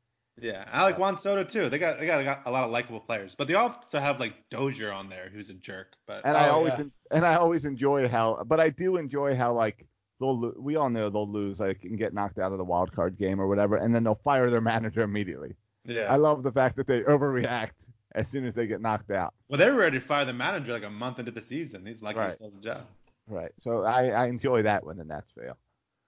[0.41, 1.69] Yeah, I like uh, Juan Soto too.
[1.69, 4.35] They got they got, got a lot of likable players, but they also have like
[4.51, 5.95] Dozier on there, who's a jerk.
[6.07, 6.81] But And I Oh, always yeah.
[6.81, 9.87] en- and I always enjoy how, but I do enjoy how like
[10.19, 12.93] they'll lo- we all know they'll lose like and get knocked out of the wild
[12.93, 15.55] card game or whatever, and then they'll fire their manager immediately.
[15.85, 17.71] yeah, I love the fact that they overreact
[18.15, 19.35] as soon as they get knocked out.
[19.49, 21.85] well they were ready to fire the manager like a month into the season.
[21.87, 22.29] He's lucky Right.
[22.31, 22.87] he still has a job.
[23.29, 23.53] Right.
[23.61, 25.57] So I, I enjoy that when the Nats fail.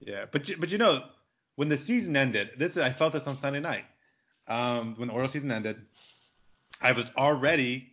[0.00, 1.04] Yeah, but you- but you know
[1.56, 3.84] when the season ended, this I felt this on Sunday night.
[4.52, 5.80] Um, when the Orioles season ended,
[6.82, 7.88] I was already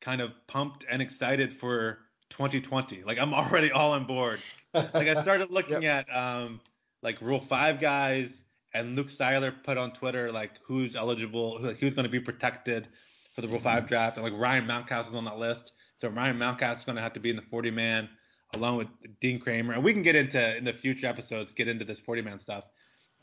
[0.00, 1.98] kind of pumped and excited for
[2.30, 3.02] 2020.
[3.02, 4.40] Like I'm already all on board.
[4.72, 6.60] like I started looking at um
[7.02, 8.30] like Rule Five guys,
[8.72, 12.20] and Luke Seiler put on Twitter like who's eligible, who, like, who's going to be
[12.20, 12.86] protected
[13.34, 15.72] for the Rule Five draft, and like Ryan Mountcastle is on that list.
[16.00, 18.08] So Ryan Mountcastle is going to have to be in the 40 man
[18.54, 18.88] along with
[19.20, 22.22] Dean Kremer, and we can get into in the future episodes get into this 40
[22.22, 22.64] man stuff.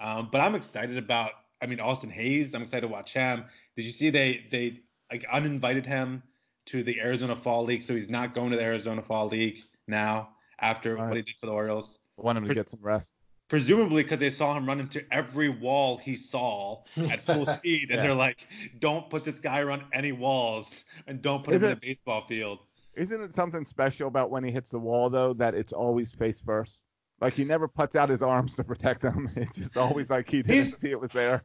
[0.02, 1.32] Um, but I'm excited about.
[1.64, 2.54] I mean Austin Hays.
[2.54, 3.46] I'm excited to watch him.
[3.76, 6.22] Did you see they they like uninvited him
[6.68, 9.58] to the Arizona Fall League, so he's not going to the Arizona Fall League
[9.88, 12.00] now after All what he did for the Orioles.
[12.20, 13.14] I want him to Pres- get some rest.
[13.50, 18.00] Presumably because they saw him run into every wall he saw at full speed, and
[18.02, 18.38] they're like,
[18.80, 22.26] "Don't put this guy around any walls, and don't put Is him in the baseball
[22.28, 22.60] field."
[22.96, 26.42] Isn't it something special about when he hits the wall though that it's always face
[26.42, 26.82] first?
[27.22, 29.30] Like he never puts out his arms to protect them.
[29.36, 31.44] It's just always like he didn't He's- see it was there.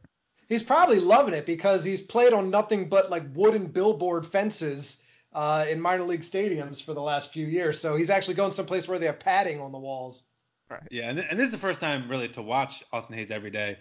[0.49, 5.65] He's probably loving it because he's played on nothing but like wooden billboard fences uh,
[5.69, 7.79] in minor league stadiums for the last few years.
[7.79, 10.23] So he's actually going someplace where they have padding on the walls.
[10.69, 10.81] Right.
[10.91, 13.51] Yeah, and, th- and this is the first time really to watch Austin Hays every
[13.51, 13.77] day,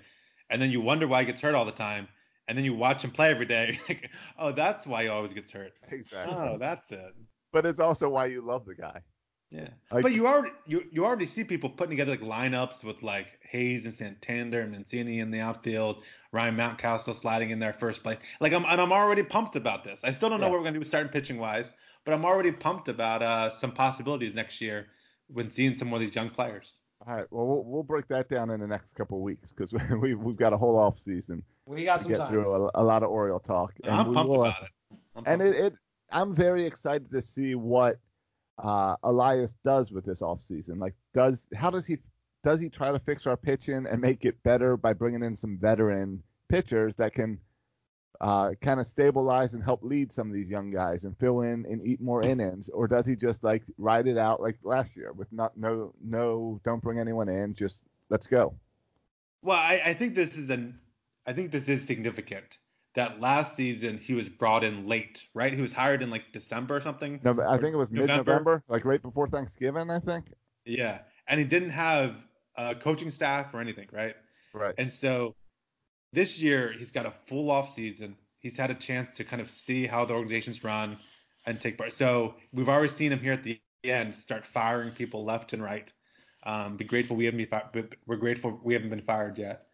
[0.51, 2.09] and then you wonder why he gets hurt all the time,
[2.47, 3.79] and then you watch him play every day.
[3.89, 5.73] Like, oh, that's why he always gets hurt.
[5.91, 6.35] Exactly.
[6.35, 7.15] Oh, that's it.
[7.53, 9.01] But it's also why you love the guy.
[9.51, 13.03] Yeah, Like- but you already you, you already see people putting together like lineups with
[13.03, 18.03] like Hays and Santander and Mancini in the outfield, Ryan Mountcastle sliding in there first
[18.03, 18.19] play.
[18.41, 20.01] Like I'm and I'm already pumped about this.
[20.05, 20.53] I still don't know Yeah.
[20.53, 21.73] what we're gonna do starting pitching wise,
[22.05, 24.89] but I'm already pumped about uh, some possibilities next year
[25.29, 26.79] when seeing some more of these young players.
[27.07, 27.27] All right.
[27.31, 29.73] Well, we'll, we'll break that down in the next couple of weeks because
[30.03, 32.33] we we've got a whole off season We got to some get time.
[32.33, 33.73] through a, a lot of Oriole talk.
[33.85, 34.99] I'm we pumped will, about it.
[35.17, 35.73] I'm and it, it
[36.13, 37.97] I'm very excited to see what
[38.59, 40.81] uh, Elias does with this offseason.
[40.81, 41.99] Like, does how does he
[42.45, 45.59] does he try to fix our pitching and make it better by bringing in some
[45.59, 47.39] veteran pitchers that can
[48.21, 51.65] uh, kind of stabilize and help lead some of these young guys and fill in
[51.67, 55.13] and eat more innings, or does he just like ride it out like last year
[55.13, 58.55] with not no no don't bring anyone in, just let's go.
[59.43, 60.79] Well, I, I think this is an
[61.27, 62.59] I think this is significant.
[62.99, 65.53] That last season he was brought in late, right?
[65.53, 67.21] He was hired in like December or something.
[67.23, 68.17] No, I think it was November?
[68.17, 70.33] mid-November, like right before Thanksgiving, I think.
[70.65, 72.17] Yeah, and he didn't have
[72.57, 74.17] a coaching staff or anything, right?
[74.53, 74.75] Right.
[74.79, 75.37] And so
[76.13, 78.17] this year he's got a full off season.
[78.41, 80.99] He's had a chance to kind of see how the organization's run
[81.47, 81.93] and take part.
[81.93, 85.93] So we've already seen him here at the end start firing people left and right.
[86.45, 89.67] Um, be grateful we haven't been fi- but we're grateful we haven't been fired yet.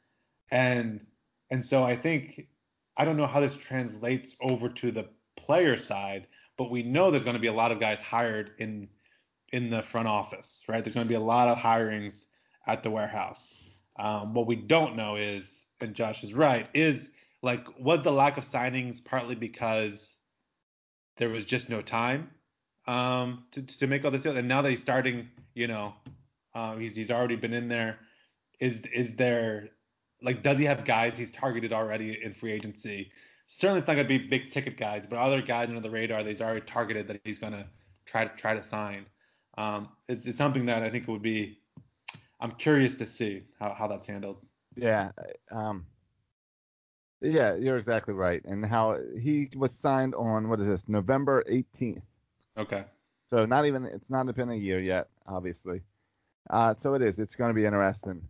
[0.51, 1.07] And
[1.51, 2.49] and so I think
[2.97, 6.27] I don't know how this translates over to the player side,
[6.57, 8.89] but we know there's going to be a lot of guys hired in
[9.53, 10.83] in the front office, right?
[10.83, 12.25] There's going to be a lot of hirings
[12.67, 13.55] at the warehouse.
[13.97, 17.11] Um, what we don't know is, and Josh is right, is
[17.43, 20.17] like was the lack of signings partly because
[21.19, 22.31] there was just no time,
[22.87, 25.95] um, to to make all this deals, and now that he's starting, you know,
[26.55, 27.99] um, he's he's already been in there.
[28.61, 29.71] Is is there
[30.25, 33.11] like does he have guys he's targeted already in free agency?
[33.47, 36.29] Certainly, it's not gonna be big ticket guys, but other guys under the radar that
[36.29, 37.67] he's already targeted that he's gonna
[38.07, 39.07] try to try to sign.
[39.57, 41.59] Um, it's, it's something that I think would be.
[42.41, 44.39] I'm curious to see how, how that's handled.
[44.77, 45.11] Yeah.
[45.53, 45.87] Um,
[47.21, 48.45] yeah, you're exactly right.
[48.45, 52.03] And how he was signed on what is this November 18th.
[52.59, 52.85] Okay.
[53.31, 55.81] So not even it's not been a year yet, obviously.
[56.51, 57.19] Uh, so it is.
[57.19, 58.21] It's going to be interesting.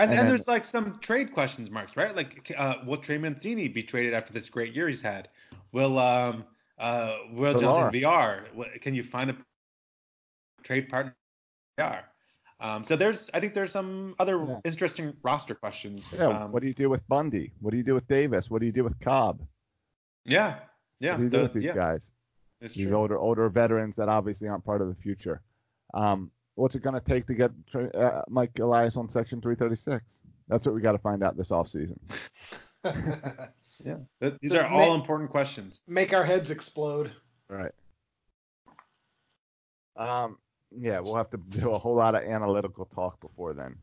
[0.00, 2.14] And, And there's like some trade questions marks, right?
[2.16, 5.28] Like, uh, will Trey Mancini be traded after this great year he's had?
[5.72, 6.44] Will um
[6.78, 7.58] uh Will.
[7.60, 8.46] Jonathan Villar?
[8.80, 9.36] Can you find a
[10.62, 11.14] trade partner?
[11.78, 12.04] Villar?
[12.60, 14.60] Um, so there's I think there's some other Yeah.
[14.64, 16.04] interesting roster questions.
[16.12, 16.28] Yeah.
[16.28, 17.52] Um, what do you do with Bundy?
[17.60, 18.50] What do you do with Davis?
[18.50, 19.40] What do you do with Cobb?
[20.24, 20.60] yeah,
[21.00, 22.12] yeah, what do you do with these yeah, guys?
[22.60, 22.96] it's These true.
[22.96, 25.40] older older veterans that obviously aren't part of the future.
[25.94, 27.50] Um, what's it going to take to get
[27.94, 30.04] uh, Mike Elias on Section 336?
[30.48, 31.98] That's what we got to find out this offseason.
[33.84, 33.96] Yeah,
[34.40, 35.82] these So are all ma- important questions.
[35.86, 37.12] Make our heads explode.
[37.48, 37.72] Right.
[39.96, 40.38] Um,
[40.76, 43.76] yeah, we'll have to do a whole lot of analytical talk before then.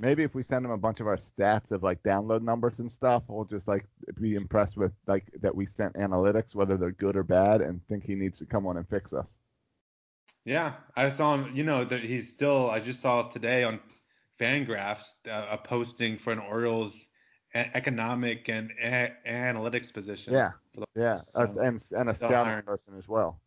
[0.00, 2.90] Maybe if we send him a bunch of our stats of like download numbers and
[2.90, 3.86] stuff, we'll just like
[4.20, 8.04] be impressed with like that we sent analytics, whether they're good or bad, and think
[8.04, 9.30] he needs to come on and fix us.
[10.46, 11.54] Yeah, I saw him.
[11.56, 12.70] You know that he's still.
[12.70, 13.80] I just saw today on
[14.40, 16.96] Fangraphs uh, a posting for an Orioles
[17.52, 20.32] economic and a- analytics position.
[20.34, 20.52] Yeah,
[20.94, 22.62] yeah, so, and and a scouting hiring.
[22.64, 23.40] person as well.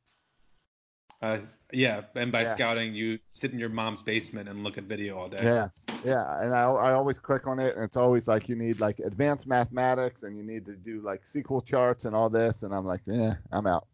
[1.22, 1.38] uh,
[1.72, 2.56] yeah, and by Yeah.
[2.56, 5.44] scouting, you sit in your mom's basement and look at video all day.
[5.44, 5.70] Yeah,
[6.04, 9.00] yeah, and I, I always click on it, and it's always like you need like
[9.00, 12.86] advanced mathematics, and you need to do like SQL charts and all this, and I'm
[12.86, 13.88] like, yeah, I'm out.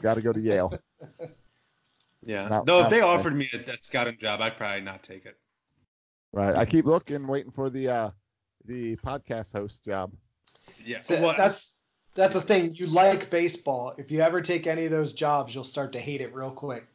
[0.00, 0.72] Got to go to Yale.
[2.24, 2.48] Yeah.
[2.48, 5.36] Not- Though if they offered me a, a scouting job, I'd probably not take it.
[6.32, 6.56] Right.
[6.56, 8.10] I keep looking, waiting for the uh
[8.64, 10.12] the podcast host job.
[10.84, 11.00] Yeah.
[11.00, 11.82] So well, that's
[12.14, 12.74] that's the thing.
[12.74, 13.94] You like baseball.
[13.98, 16.86] If you ever take any of those jobs, you'll start to hate it real quick.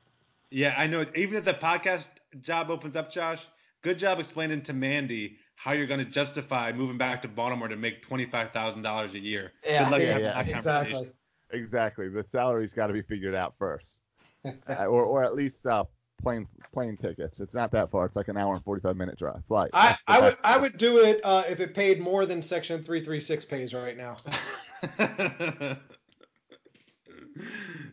[0.49, 1.05] Yeah, I know.
[1.15, 2.05] Even if the podcast
[2.41, 3.45] job opens up, Josh,
[3.81, 7.75] good job explaining to Mandy how you're going to justify moving back to Baltimore to
[7.75, 9.51] make twenty-five thousand dollars a year.
[9.65, 11.11] Yeah, good luck yeah, yeah, that exactly.
[11.51, 12.09] Exactly.
[12.09, 13.99] The salary's got to be figured out first,
[14.69, 15.83] or or at least uh
[16.21, 17.39] plane plane tickets.
[17.39, 18.05] It's not that far.
[18.05, 19.71] It's like an hour and 45 minute drive flight.
[19.73, 20.37] I, I would.
[20.43, 24.17] I would do it uh, if it paid more than Section 336 pays right now.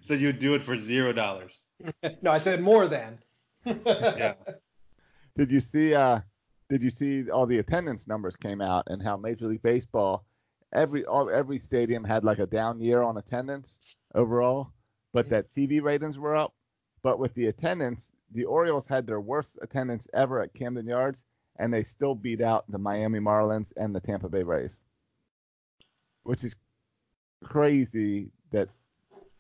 [0.01, 1.59] so you'd do it for zero dollars.
[2.23, 3.19] no, I said more than.
[3.65, 4.35] Yeah.
[5.37, 6.21] Did you see uh
[6.71, 10.25] did you see all the attendance numbers came out and how Major League Baseball
[10.73, 13.79] every all, every stadium had like a down year on attendance
[14.15, 14.73] overall,
[15.15, 16.53] but that TV ratings were up.
[17.03, 21.23] But with the attendance, the Orioles had their worst attendance ever at Camden Yards,
[21.59, 24.81] and they still beat out the Miami Marlins and the Tampa Bay Rays,
[26.25, 26.55] which is
[27.45, 28.69] crazy that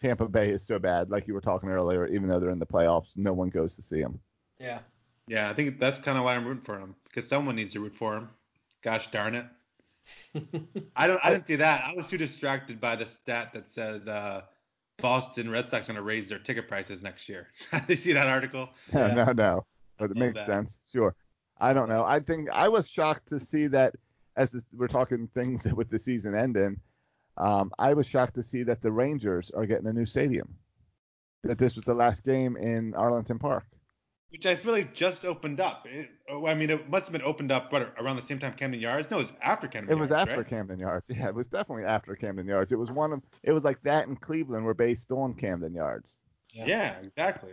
[0.00, 1.10] Tampa Bay is so bad.
[1.10, 3.82] Like you were talking earlier, even though they're in the playoffs, no one goes to
[3.82, 4.20] see them.
[4.60, 4.80] Yeah.
[5.26, 7.80] Yeah, I think that's kind of why I'm rooting for him because someone needs to
[7.80, 8.28] root for him.
[8.82, 9.46] Gosh darn it.
[10.94, 11.18] I don't.
[11.24, 11.82] I didn't see that.
[11.86, 14.42] I was too distracted by the stat that says uh,
[14.98, 17.48] Boston Red Sox going to raise their ticket prices next year.
[17.72, 18.68] Did you see that article?
[18.92, 19.14] No, Yeah.
[19.14, 19.66] no, no.
[19.98, 20.46] But it makes that.
[20.46, 20.78] sense.
[20.92, 21.14] Sure.
[21.60, 22.04] I don't know.
[22.04, 23.94] I think I was shocked to see that
[24.36, 26.80] as we're talking things with the season ending.
[27.36, 30.54] Um, I was shocked to see that the Rangers are getting a new stadium.
[31.44, 33.64] That this was the last game in Arlington Park.
[34.34, 35.86] Which I feel like just opened up.
[35.88, 38.52] It, oh, I mean, it must have been opened up what, around the same time
[38.54, 39.08] Camden Yards.
[39.08, 39.96] No, it was after Camden Yards.
[39.96, 40.48] It was after right?
[40.48, 41.08] Camden Yards.
[41.14, 42.72] Yeah, it was definitely after Camden Yards.
[42.72, 43.22] It was one of.
[43.44, 46.08] It was like that in Cleveland were based on Camden Yards.
[46.50, 46.64] Yeah.
[46.66, 47.52] Yeah, exactly.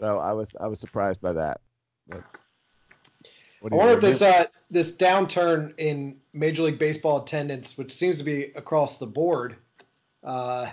[0.00, 1.60] So I was I was surprised by that.
[2.08, 2.24] But
[3.60, 7.76] what I do you wonder if this uh, this downturn in Major League Baseball attendance,
[7.76, 9.56] which seems to be across the board,
[10.24, 10.70] uh,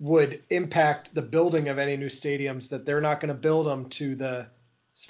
[0.00, 2.68] would impact the building of any new stadiums.
[2.70, 4.46] That they're not going to build them to the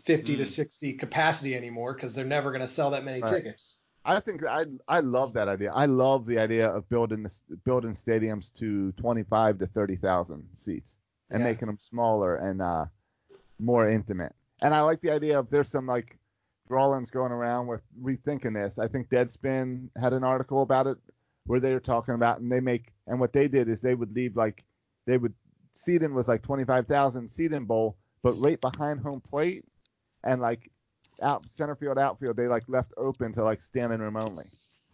[0.05, 0.47] 50 to Mm.
[0.47, 3.37] 60 capacity anymore because they're never going to sell that many Right.
[3.37, 3.85] tickets.
[4.05, 5.73] I think I I love that idea.
[5.73, 10.99] I love the idea of building this, building stadiums to 25 to 30,000 seats
[11.31, 11.45] and Yeah.
[11.51, 12.87] making them smaller and uh,
[13.59, 14.35] more intimate.
[14.63, 16.19] And I like the idea of there's some like
[16.67, 18.79] drawings going around with rethinking this.
[18.79, 20.97] I think Deadspin had an article about it
[21.47, 24.15] where they were talking about and they make and what they did is they would
[24.15, 24.65] leave like
[25.07, 25.35] they would
[25.75, 29.65] seating was like 25,000 seating bowl, but right behind home plate
[30.25, 30.71] and like
[31.23, 34.47] out center field outfield they like left open to like standing room only.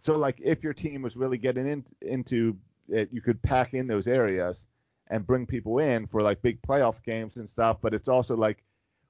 [0.05, 2.57] So like if your team was really getting in, into
[2.89, 4.67] it, you could pack in those areas
[5.09, 7.79] and bring people in for like big playoff games and stuff.
[7.81, 8.63] But it's also like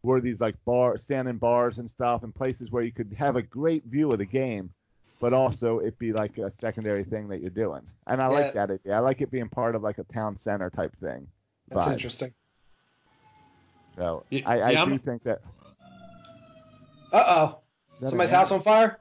[0.02, 3.42] where these like bar standing bars and stuff and places where you could have a
[3.42, 4.70] great view of the game,
[5.20, 7.82] but also it be like a secondary thing that you're doing.
[8.06, 8.94] And I like that idea.
[8.94, 11.26] I like it being part of like a town center type thing.
[11.68, 11.92] That's vibe.
[11.94, 12.34] interesting.
[13.96, 15.40] So Y- I, I yeah, do I'm- think that.
[17.12, 17.58] Uh oh.
[18.08, 18.98] Somebody's house on fire?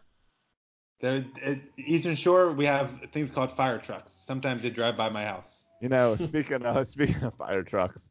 [1.02, 4.16] There, at Eastern Shore, we have things called fire trucks.
[4.18, 5.66] Sometimes they drive by my house.
[5.82, 8.10] You know, speaking of speaking of fire trucks,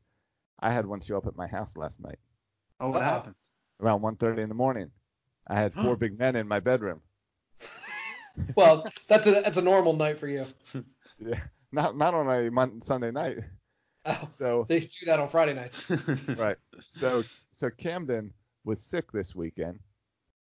[0.60, 2.18] I had one show up at my house last night
[2.80, 3.04] Oh, what Uh-oh.
[3.04, 3.34] happened?
[3.80, 4.90] around 1:30 in the morning.
[5.46, 7.00] I had four big men in my bedroom.
[8.56, 10.46] Well, that's a that's a normal night for you.
[11.18, 13.38] Yeah, not not on a Sunday night.
[14.04, 15.88] Oh, So they do that on Friday nights.
[16.36, 16.56] right.
[16.92, 17.22] So
[17.52, 18.32] so Camden
[18.64, 19.78] was sick this weekend,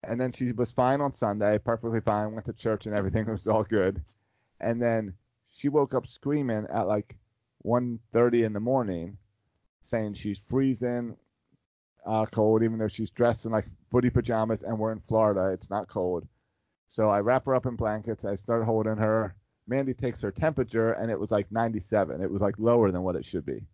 [0.05, 3.49] and then she was fine on Sunday, perfectly fine, went to church and everything was
[3.49, 4.01] all good,
[4.61, 5.15] and then
[5.51, 7.17] she woke up screaming at like
[7.65, 9.19] 1:30 in the morning,
[9.83, 11.17] saying she's freezing,
[12.07, 15.71] uh, cold, even though she's dressed in like footy pajamas and we're in Florida, it's
[15.71, 16.27] not cold.
[16.95, 18.25] So I wrap her up in blankets.
[18.25, 19.35] I start holding her.
[19.67, 22.23] Mandy takes her temperature, and it was like 97.
[22.23, 23.67] It was like lower than what it should be.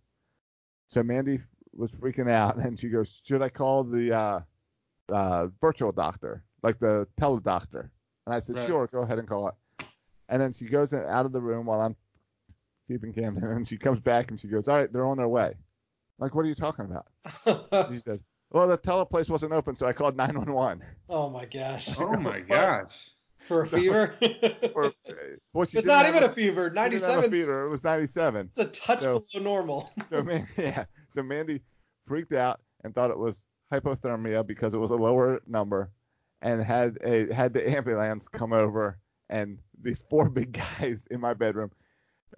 [0.89, 1.41] So Mandy
[1.75, 4.41] was freaking out, and she goes, "Should I call the uh,
[5.13, 7.91] uh, virtual doctor, like the teledoctor?"
[8.25, 8.67] And I said, Right.
[8.67, 9.87] "Sure, go ahead and call it."
[10.31, 11.97] And then she goes in, out of the room while I'm
[12.89, 15.49] keeping Camden, and she comes back and she goes, "All right, they're on their way."
[15.49, 17.07] I'm like, what are you talking about?
[17.93, 21.91] She said, "Well, the teleplace wasn't open, so I called 911." oh my gosh.
[21.99, 22.93] oh my gosh.
[23.49, 24.15] For a fever?
[24.75, 24.93] Or,
[25.53, 26.71] well, it's didn't even a fever.
[26.71, 27.67] she didn't have a 97 fever.
[27.67, 28.51] It was 97.
[28.55, 29.91] It's a touch So- below normal.
[30.11, 30.85] So man, yeah.
[31.15, 31.61] So Mandy
[32.07, 35.91] freaked out and thought it was hypothermia because it was a lower number,
[36.43, 38.99] and had a had the ambulance come over
[39.31, 41.71] and these four big guys in my bedroom,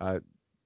[0.00, 0.20] uh,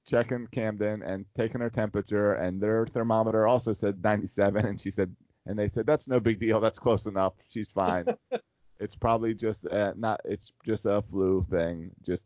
[0.07, 5.14] checking Camden and taking her temperature, and their thermometer also said 97, and she said,
[5.47, 8.07] and they said that's no big deal, that's close enough, she's fine.
[8.80, 12.24] it's probably just uh, not, it's just a flu thing, just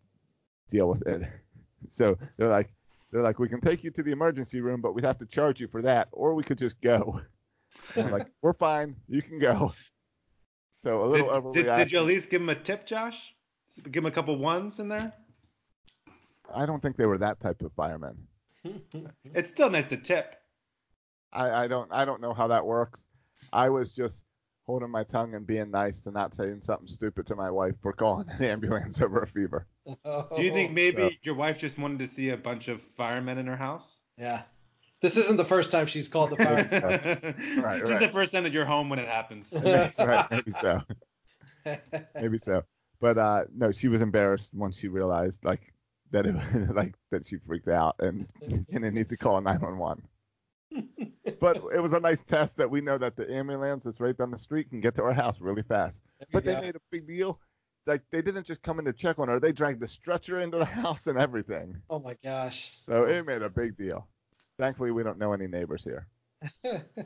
[0.70, 1.22] deal with it.
[1.92, 2.70] So they're like,
[3.10, 5.62] they're like, we can take you to the emergency room, but we'd have to charge
[5.62, 7.22] you for that, or we could just go.
[7.96, 9.72] And I'm like, we're fine, you can go.
[10.82, 11.76] So a Did, little did, overreaction.
[11.76, 13.34] did you at least give him a tip, Josh?
[13.90, 15.10] Give him a couple ones in there?
[16.54, 18.18] I don't think they were that type of firemen.
[19.34, 20.34] It's still nice to tip.
[21.32, 23.04] I, I don't I don't know how that works.
[23.52, 24.22] I was just
[24.66, 27.92] holding my tongue and being nice and not saying something stupid to my wife for
[27.92, 29.66] calling the ambulance over a fever.
[29.86, 32.80] Do you think Oh, maybe so- your wife just wanted to see a bunch of
[32.96, 34.02] firemen in her house?
[34.16, 34.42] Yeah.
[35.02, 36.68] This isn't the first time she's called the fire.
[37.56, 37.78] Right, right.
[37.80, 38.00] Just right.
[38.00, 39.46] the first time that you're home when it happens.
[39.52, 40.82] right, maybe so.
[42.14, 42.62] Maybe so.
[43.00, 45.72] But uh no, she was embarrassed once she realized like
[46.10, 46.34] that it
[46.74, 48.26] like that she freaked out and
[48.70, 50.04] didn't need to call 911.
[51.40, 54.30] But it was a nice test that we know that the ambulance that's right down
[54.30, 56.02] the street can get to our house really fast.
[56.32, 56.60] But they Yeah.
[56.60, 57.40] made a big deal.
[57.86, 60.58] Like they didn't just come in to check on her; they dragged the stretcher into
[60.58, 61.80] the house and everything.
[61.88, 62.72] Oh my gosh.
[62.86, 64.06] So it made a big deal.
[64.58, 66.06] Thankfully, we don't know any neighbors here,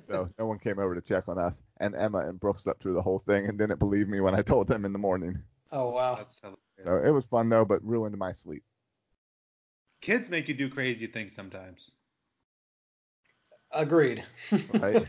[0.08, 1.56] so no one came over to check on us.
[1.78, 4.42] And Emma and Brooke slept through the whole thing and didn't believe me when I
[4.42, 5.38] told them in the morning.
[5.72, 6.16] oh wow.
[6.16, 6.40] That's.
[6.84, 8.62] So it was fun though, but ruined my sleep.
[10.00, 11.90] Kids make you do crazy things sometimes.
[13.74, 14.24] Agreed.
[14.72, 15.08] Right?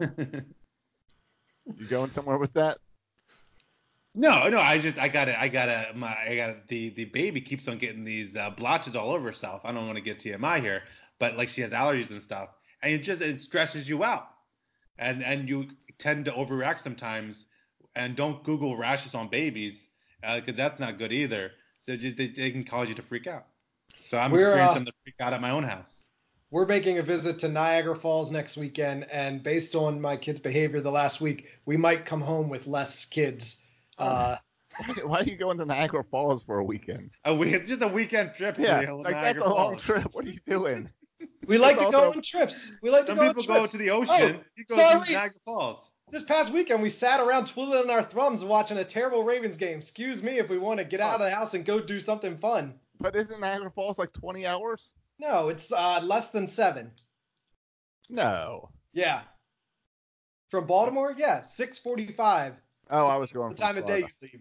[0.00, 2.78] you going somewhere with that?
[4.14, 7.66] No, no, I just I gotta I gotta my I gotta the the baby keeps
[7.66, 9.62] on getting these uh, blotches all over herself.
[9.64, 10.82] I don't want to get TMI here,
[11.18, 12.50] but like she has allergies and stuff,
[12.82, 14.28] and it just it stresses you out,
[14.98, 17.46] and and you tend to overreact sometimes,
[17.96, 19.88] and don't Google rashes on babies
[20.20, 21.52] because that's not good either.
[21.78, 23.46] So just they, they can cause you to freak out.
[24.04, 26.01] So I'm We're, uh, experiencing the freak out at my own house.
[26.52, 30.82] We're making a visit to Niagara Falls next weekend, and based on my kids' behavior
[30.82, 33.64] the last week, we might come home with less kids.
[33.98, 34.36] Uh,
[35.02, 37.10] Why are you going to Niagara Falls for a weekend?
[37.24, 38.56] A week, it's just a weekend trip.
[38.56, 40.08] to Yeah, the like Niagara that's a long trip.
[40.12, 40.90] What are you doing?
[41.46, 42.72] we like to It's go on trips.
[42.82, 43.46] We like to go on trips.
[43.46, 44.36] Some people go to the ocean.
[44.36, 45.06] Oh, you go sorry.
[45.06, 45.90] to Niagara Falls.
[46.10, 49.78] This past weekend, we sat around twiddling our thumbs watching a terrible Ravens game.
[49.78, 52.36] Excuse me if we want to get out of the house and go do something
[52.36, 52.74] fun.
[53.00, 54.90] But isn't Niagara Falls like 20 hours?
[55.22, 56.90] No, it's uh, less than seven.
[58.10, 58.70] No.
[58.92, 59.22] Yeah.
[60.50, 62.54] From Baltimore, yeah, 6:45.
[62.90, 63.50] Oh, I was going.
[63.50, 64.40] The time of day you leave.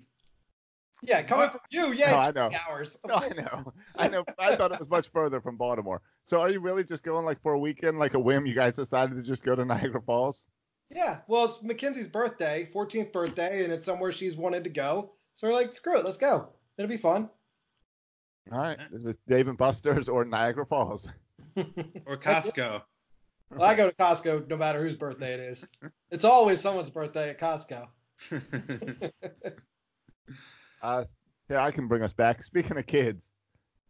[1.04, 1.52] Yeah, coming What?
[1.52, 2.50] from you, yeah, No, I know.
[2.68, 2.98] hours.
[3.08, 3.74] No, I know.
[3.96, 4.26] I know.
[4.40, 6.02] I thought it was much further from Baltimore.
[6.26, 8.48] So are you really just going like for a weekend, like a whim?
[8.48, 10.48] You guys decided to just go to Niagara Falls?
[10.90, 15.12] Yeah, well, it's Mackenzie's birthday, 14th birthday, and it's somewhere she's wanted to go.
[15.36, 16.50] So we're like, screw it, let's go.
[16.78, 17.30] It'll be fun.
[18.52, 18.78] All right.
[18.94, 21.08] Is it Dave and Buster's or Niagara Falls?
[21.56, 22.82] or Costco.
[23.52, 25.68] Well, I go to Costco no matter whose birthday it is.
[26.10, 27.88] It's always someone's birthday at Costco.
[30.82, 31.04] Uh,
[31.48, 32.44] here I can bring us back.
[32.44, 33.30] Speaking of kids,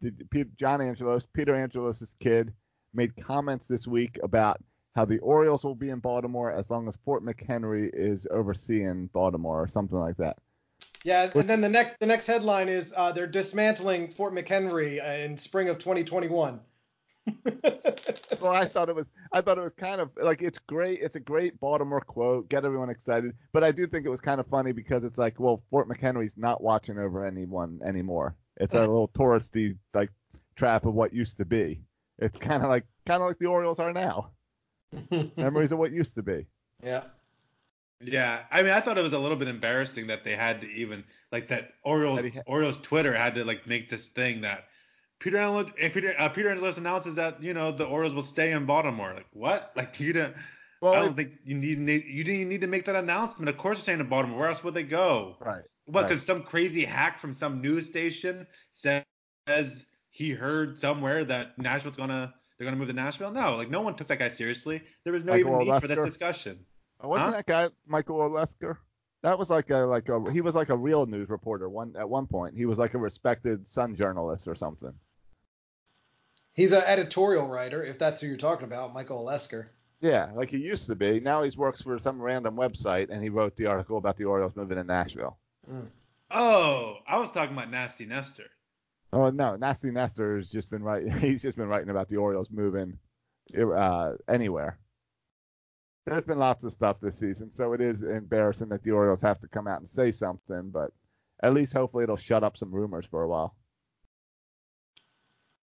[0.01, 2.53] did, Pe- John Angelos, Peter Angelos' kid,
[2.93, 4.61] made comments this week about
[4.95, 9.61] how the Orioles will be in Baltimore as long as Fort McHenry is overseeing Baltimore
[9.61, 10.37] or something like that.
[11.03, 15.23] Yeah, and then the next the next headline is uh, they're dismantling Fort McHenry uh,
[15.23, 16.59] in spring of 2021.
[18.41, 20.99] well, I thought it was I thought it was kind of like it's great.
[21.01, 23.33] It's a great Baltimore quote, get everyone excited.
[23.51, 26.37] But I do think it was kind of funny because it's like, well, Fort McHenry's
[26.37, 28.35] not watching over anyone anymore.
[28.57, 30.09] It's a little touristy like
[30.55, 31.81] trap of what used to be.
[32.19, 34.29] It's kind of like kind of like the Orioles are now.
[35.37, 36.45] Memories of what used to be.
[36.83, 37.03] yeah.
[38.03, 40.71] Yeah, I mean, I thought it was a little bit embarrassing that they had to
[40.71, 44.41] even like that Orioles That he ha- Orioles Twitter had to like make this thing
[44.41, 44.65] that
[45.19, 48.51] Peter Angelo, eh, Peter uh, Peter Angelos announces that you know the Orioles will stay
[48.51, 49.13] in Baltimore.
[49.13, 49.71] Like what?
[49.75, 50.33] Like you don't.
[50.81, 53.49] Well, I don't it- think you need you didn't need to make that announcement.
[53.49, 54.39] Of course, they're staying in Baltimore.
[54.39, 55.37] Where else would they go?
[55.39, 55.63] Right.
[55.85, 56.03] What?
[56.03, 56.09] right.
[56.09, 62.33] Because some crazy hack from some news station says he heard somewhere that Nashville's gonna
[62.57, 63.31] they're gonna move to Nashville.
[63.31, 64.81] No, like no one took that guy seriously.
[65.03, 66.65] There was no Michael even need for this discussion.
[67.03, 67.31] Oh, Wasn't Huh?
[67.37, 68.77] that guy Michael Olesker?
[69.23, 72.09] That was like a like a he was like a real news reporter one at
[72.09, 72.55] one point.
[72.55, 74.93] He was like a respected Sun journalist or something.
[76.53, 79.67] He's an editorial writer, if that's who you're talking about, Michael Olesker.
[80.01, 81.19] Yeah, like he used to be.
[81.19, 84.55] Now he works for some random website and he wrote the article about the Orioles
[84.55, 85.37] moving to Nashville.
[86.31, 88.45] Oh, I was talking about Nasty Nestor.
[89.13, 91.11] Oh no, Nasty Nestor has just been writing.
[91.19, 92.97] He's just been writing about the Orioles moving
[93.55, 94.79] uh, anywhere.
[96.05, 99.39] There's been lots of stuff this season, so it is embarrassing that the Orioles have
[99.41, 100.69] to come out and say something.
[100.71, 100.91] But
[101.43, 103.55] at least hopefully it'll shut up some rumors for a while.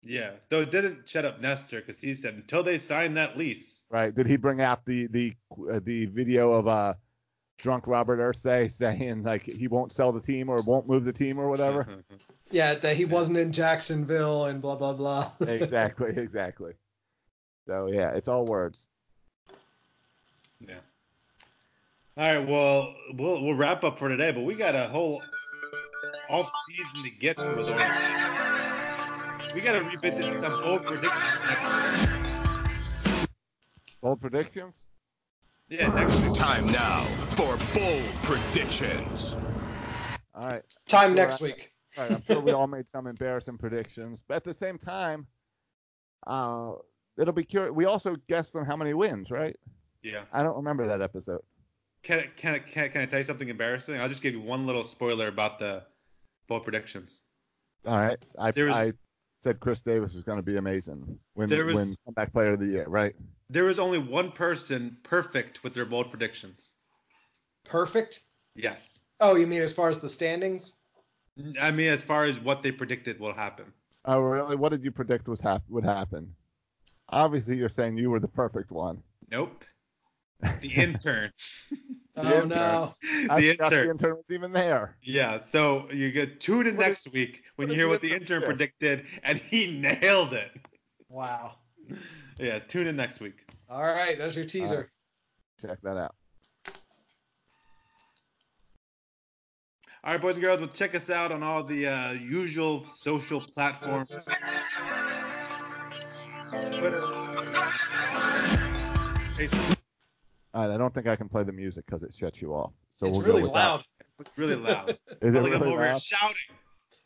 [0.01, 3.83] Yeah, though it didn't shut up Nestor because he said until they sign that lease.
[3.89, 4.13] Right?
[4.13, 6.93] Did he bring out the the uh, the video of uh
[7.57, 11.39] drunk Robert Irsay saying like he won't sell the team or won't move the team
[11.39, 11.87] or whatever?
[12.51, 15.31] Yeah, that he wasn't in Jacksonville and blah blah blah.
[15.39, 16.73] exactly, exactly.
[17.65, 18.87] So yeah, it's all words.
[20.67, 20.75] Yeah.
[22.15, 25.21] All right, well, we'll we'll wrap up for today, but we got a whole
[26.29, 27.55] off season to get through.
[27.55, 27.79] Lord.
[29.55, 33.29] We got to revisit some bold predictions next week.
[34.01, 34.85] Bold predictions.
[35.69, 36.33] Yeah, next week.
[36.33, 39.35] Time now for bold predictions.
[40.35, 40.63] All right.
[40.87, 41.69] Time Sure, next I- week.
[41.97, 45.27] All right, I'm sure we all made some embarrassing predictions, but at the same time,
[46.25, 46.71] uh,
[47.19, 47.71] it'll be curious.
[47.71, 49.55] We also guessed on how many wins, right?
[50.03, 50.23] Yeah.
[50.31, 51.41] I don't remember that episode.
[52.03, 53.99] Can I, can I, can I, can I tell you something embarrassing?
[53.99, 55.83] I'll just give you one little spoiler about the
[56.47, 57.21] bold predictions.
[57.87, 58.91] All right, I, There was- I
[59.43, 62.59] said Chris Davis is going to be amazing when There was- when comeback player of
[62.59, 63.15] the year, right?
[63.49, 66.73] There was only one person perfect with their bold predictions.
[67.65, 68.21] Perfect.
[68.55, 68.99] Yes.
[69.19, 70.73] Oh, you mean as far as the standings?
[71.61, 73.65] I mean, as far as what they predicted will happen.
[74.05, 74.55] Oh, really?
[74.55, 76.35] What did you predict was hap- would happen?
[77.09, 79.01] Obviously, you're saying you were the perfect one.
[79.31, 79.63] Nope.
[80.61, 81.31] The intern.
[82.15, 82.49] Oh intern.
[82.49, 82.95] no.
[83.01, 83.89] The forgot the intern.
[83.89, 84.97] intern was even there.
[85.01, 88.43] Yeah, so you get tune in What next week when you hear what the intern
[88.43, 90.51] intern predicted, and he nailed it.
[91.09, 91.55] Wow.
[92.37, 93.37] Yeah, tune in next week.
[93.67, 94.91] All right, that's your teaser.
[95.59, 96.13] Check that out.
[100.05, 103.39] All right, boys and girls, well, check us out on all the uh, usual social
[103.39, 104.09] platforms.
[106.49, 107.01] Twitter,
[109.37, 109.77] Facebook.
[110.53, 112.71] All right, I don't think I can play the music because it shuts you off.
[112.95, 113.83] So it's we'll really go with loud.
[114.19, 114.87] It's really loud.
[115.07, 115.17] That.
[115.21, 116.01] Is it Like I'm really over here loud?
[116.01, 116.35] shouting.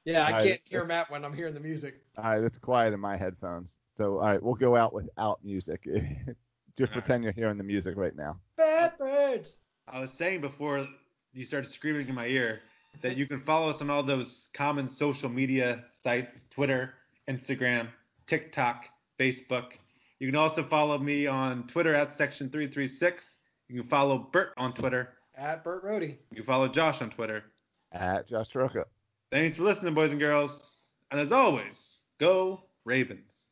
[0.05, 1.95] Yeah, I All right, can't it's- hear Matt when I'm hearing the music.
[2.17, 3.77] All right, it's quiet in my headphones.
[3.97, 5.83] So, all right, we'll go out without music.
[5.85, 6.35] Just All
[6.79, 6.91] right.
[6.91, 8.37] pretend you're hearing the music right now.
[8.57, 9.57] Bad birds.
[9.87, 10.87] I was saying before
[11.33, 12.61] you started screaming in my ear
[13.01, 16.93] that you can follow us on all those common social media sites Twitter,
[17.27, 17.87] Instagram,
[18.27, 18.85] TikTok,
[19.19, 19.71] Facebook.
[20.19, 23.35] You can also follow me on Twitter at Section336.
[23.69, 25.13] You can follow Bert on Twitter.
[25.35, 26.17] At Burt Rohde.
[26.31, 27.43] You can follow Josh on Twitter.
[27.91, 28.85] At Josh Troca.
[29.31, 30.77] Thanks for listening, boys and girls.
[31.11, 33.46] And as always, go Ravens.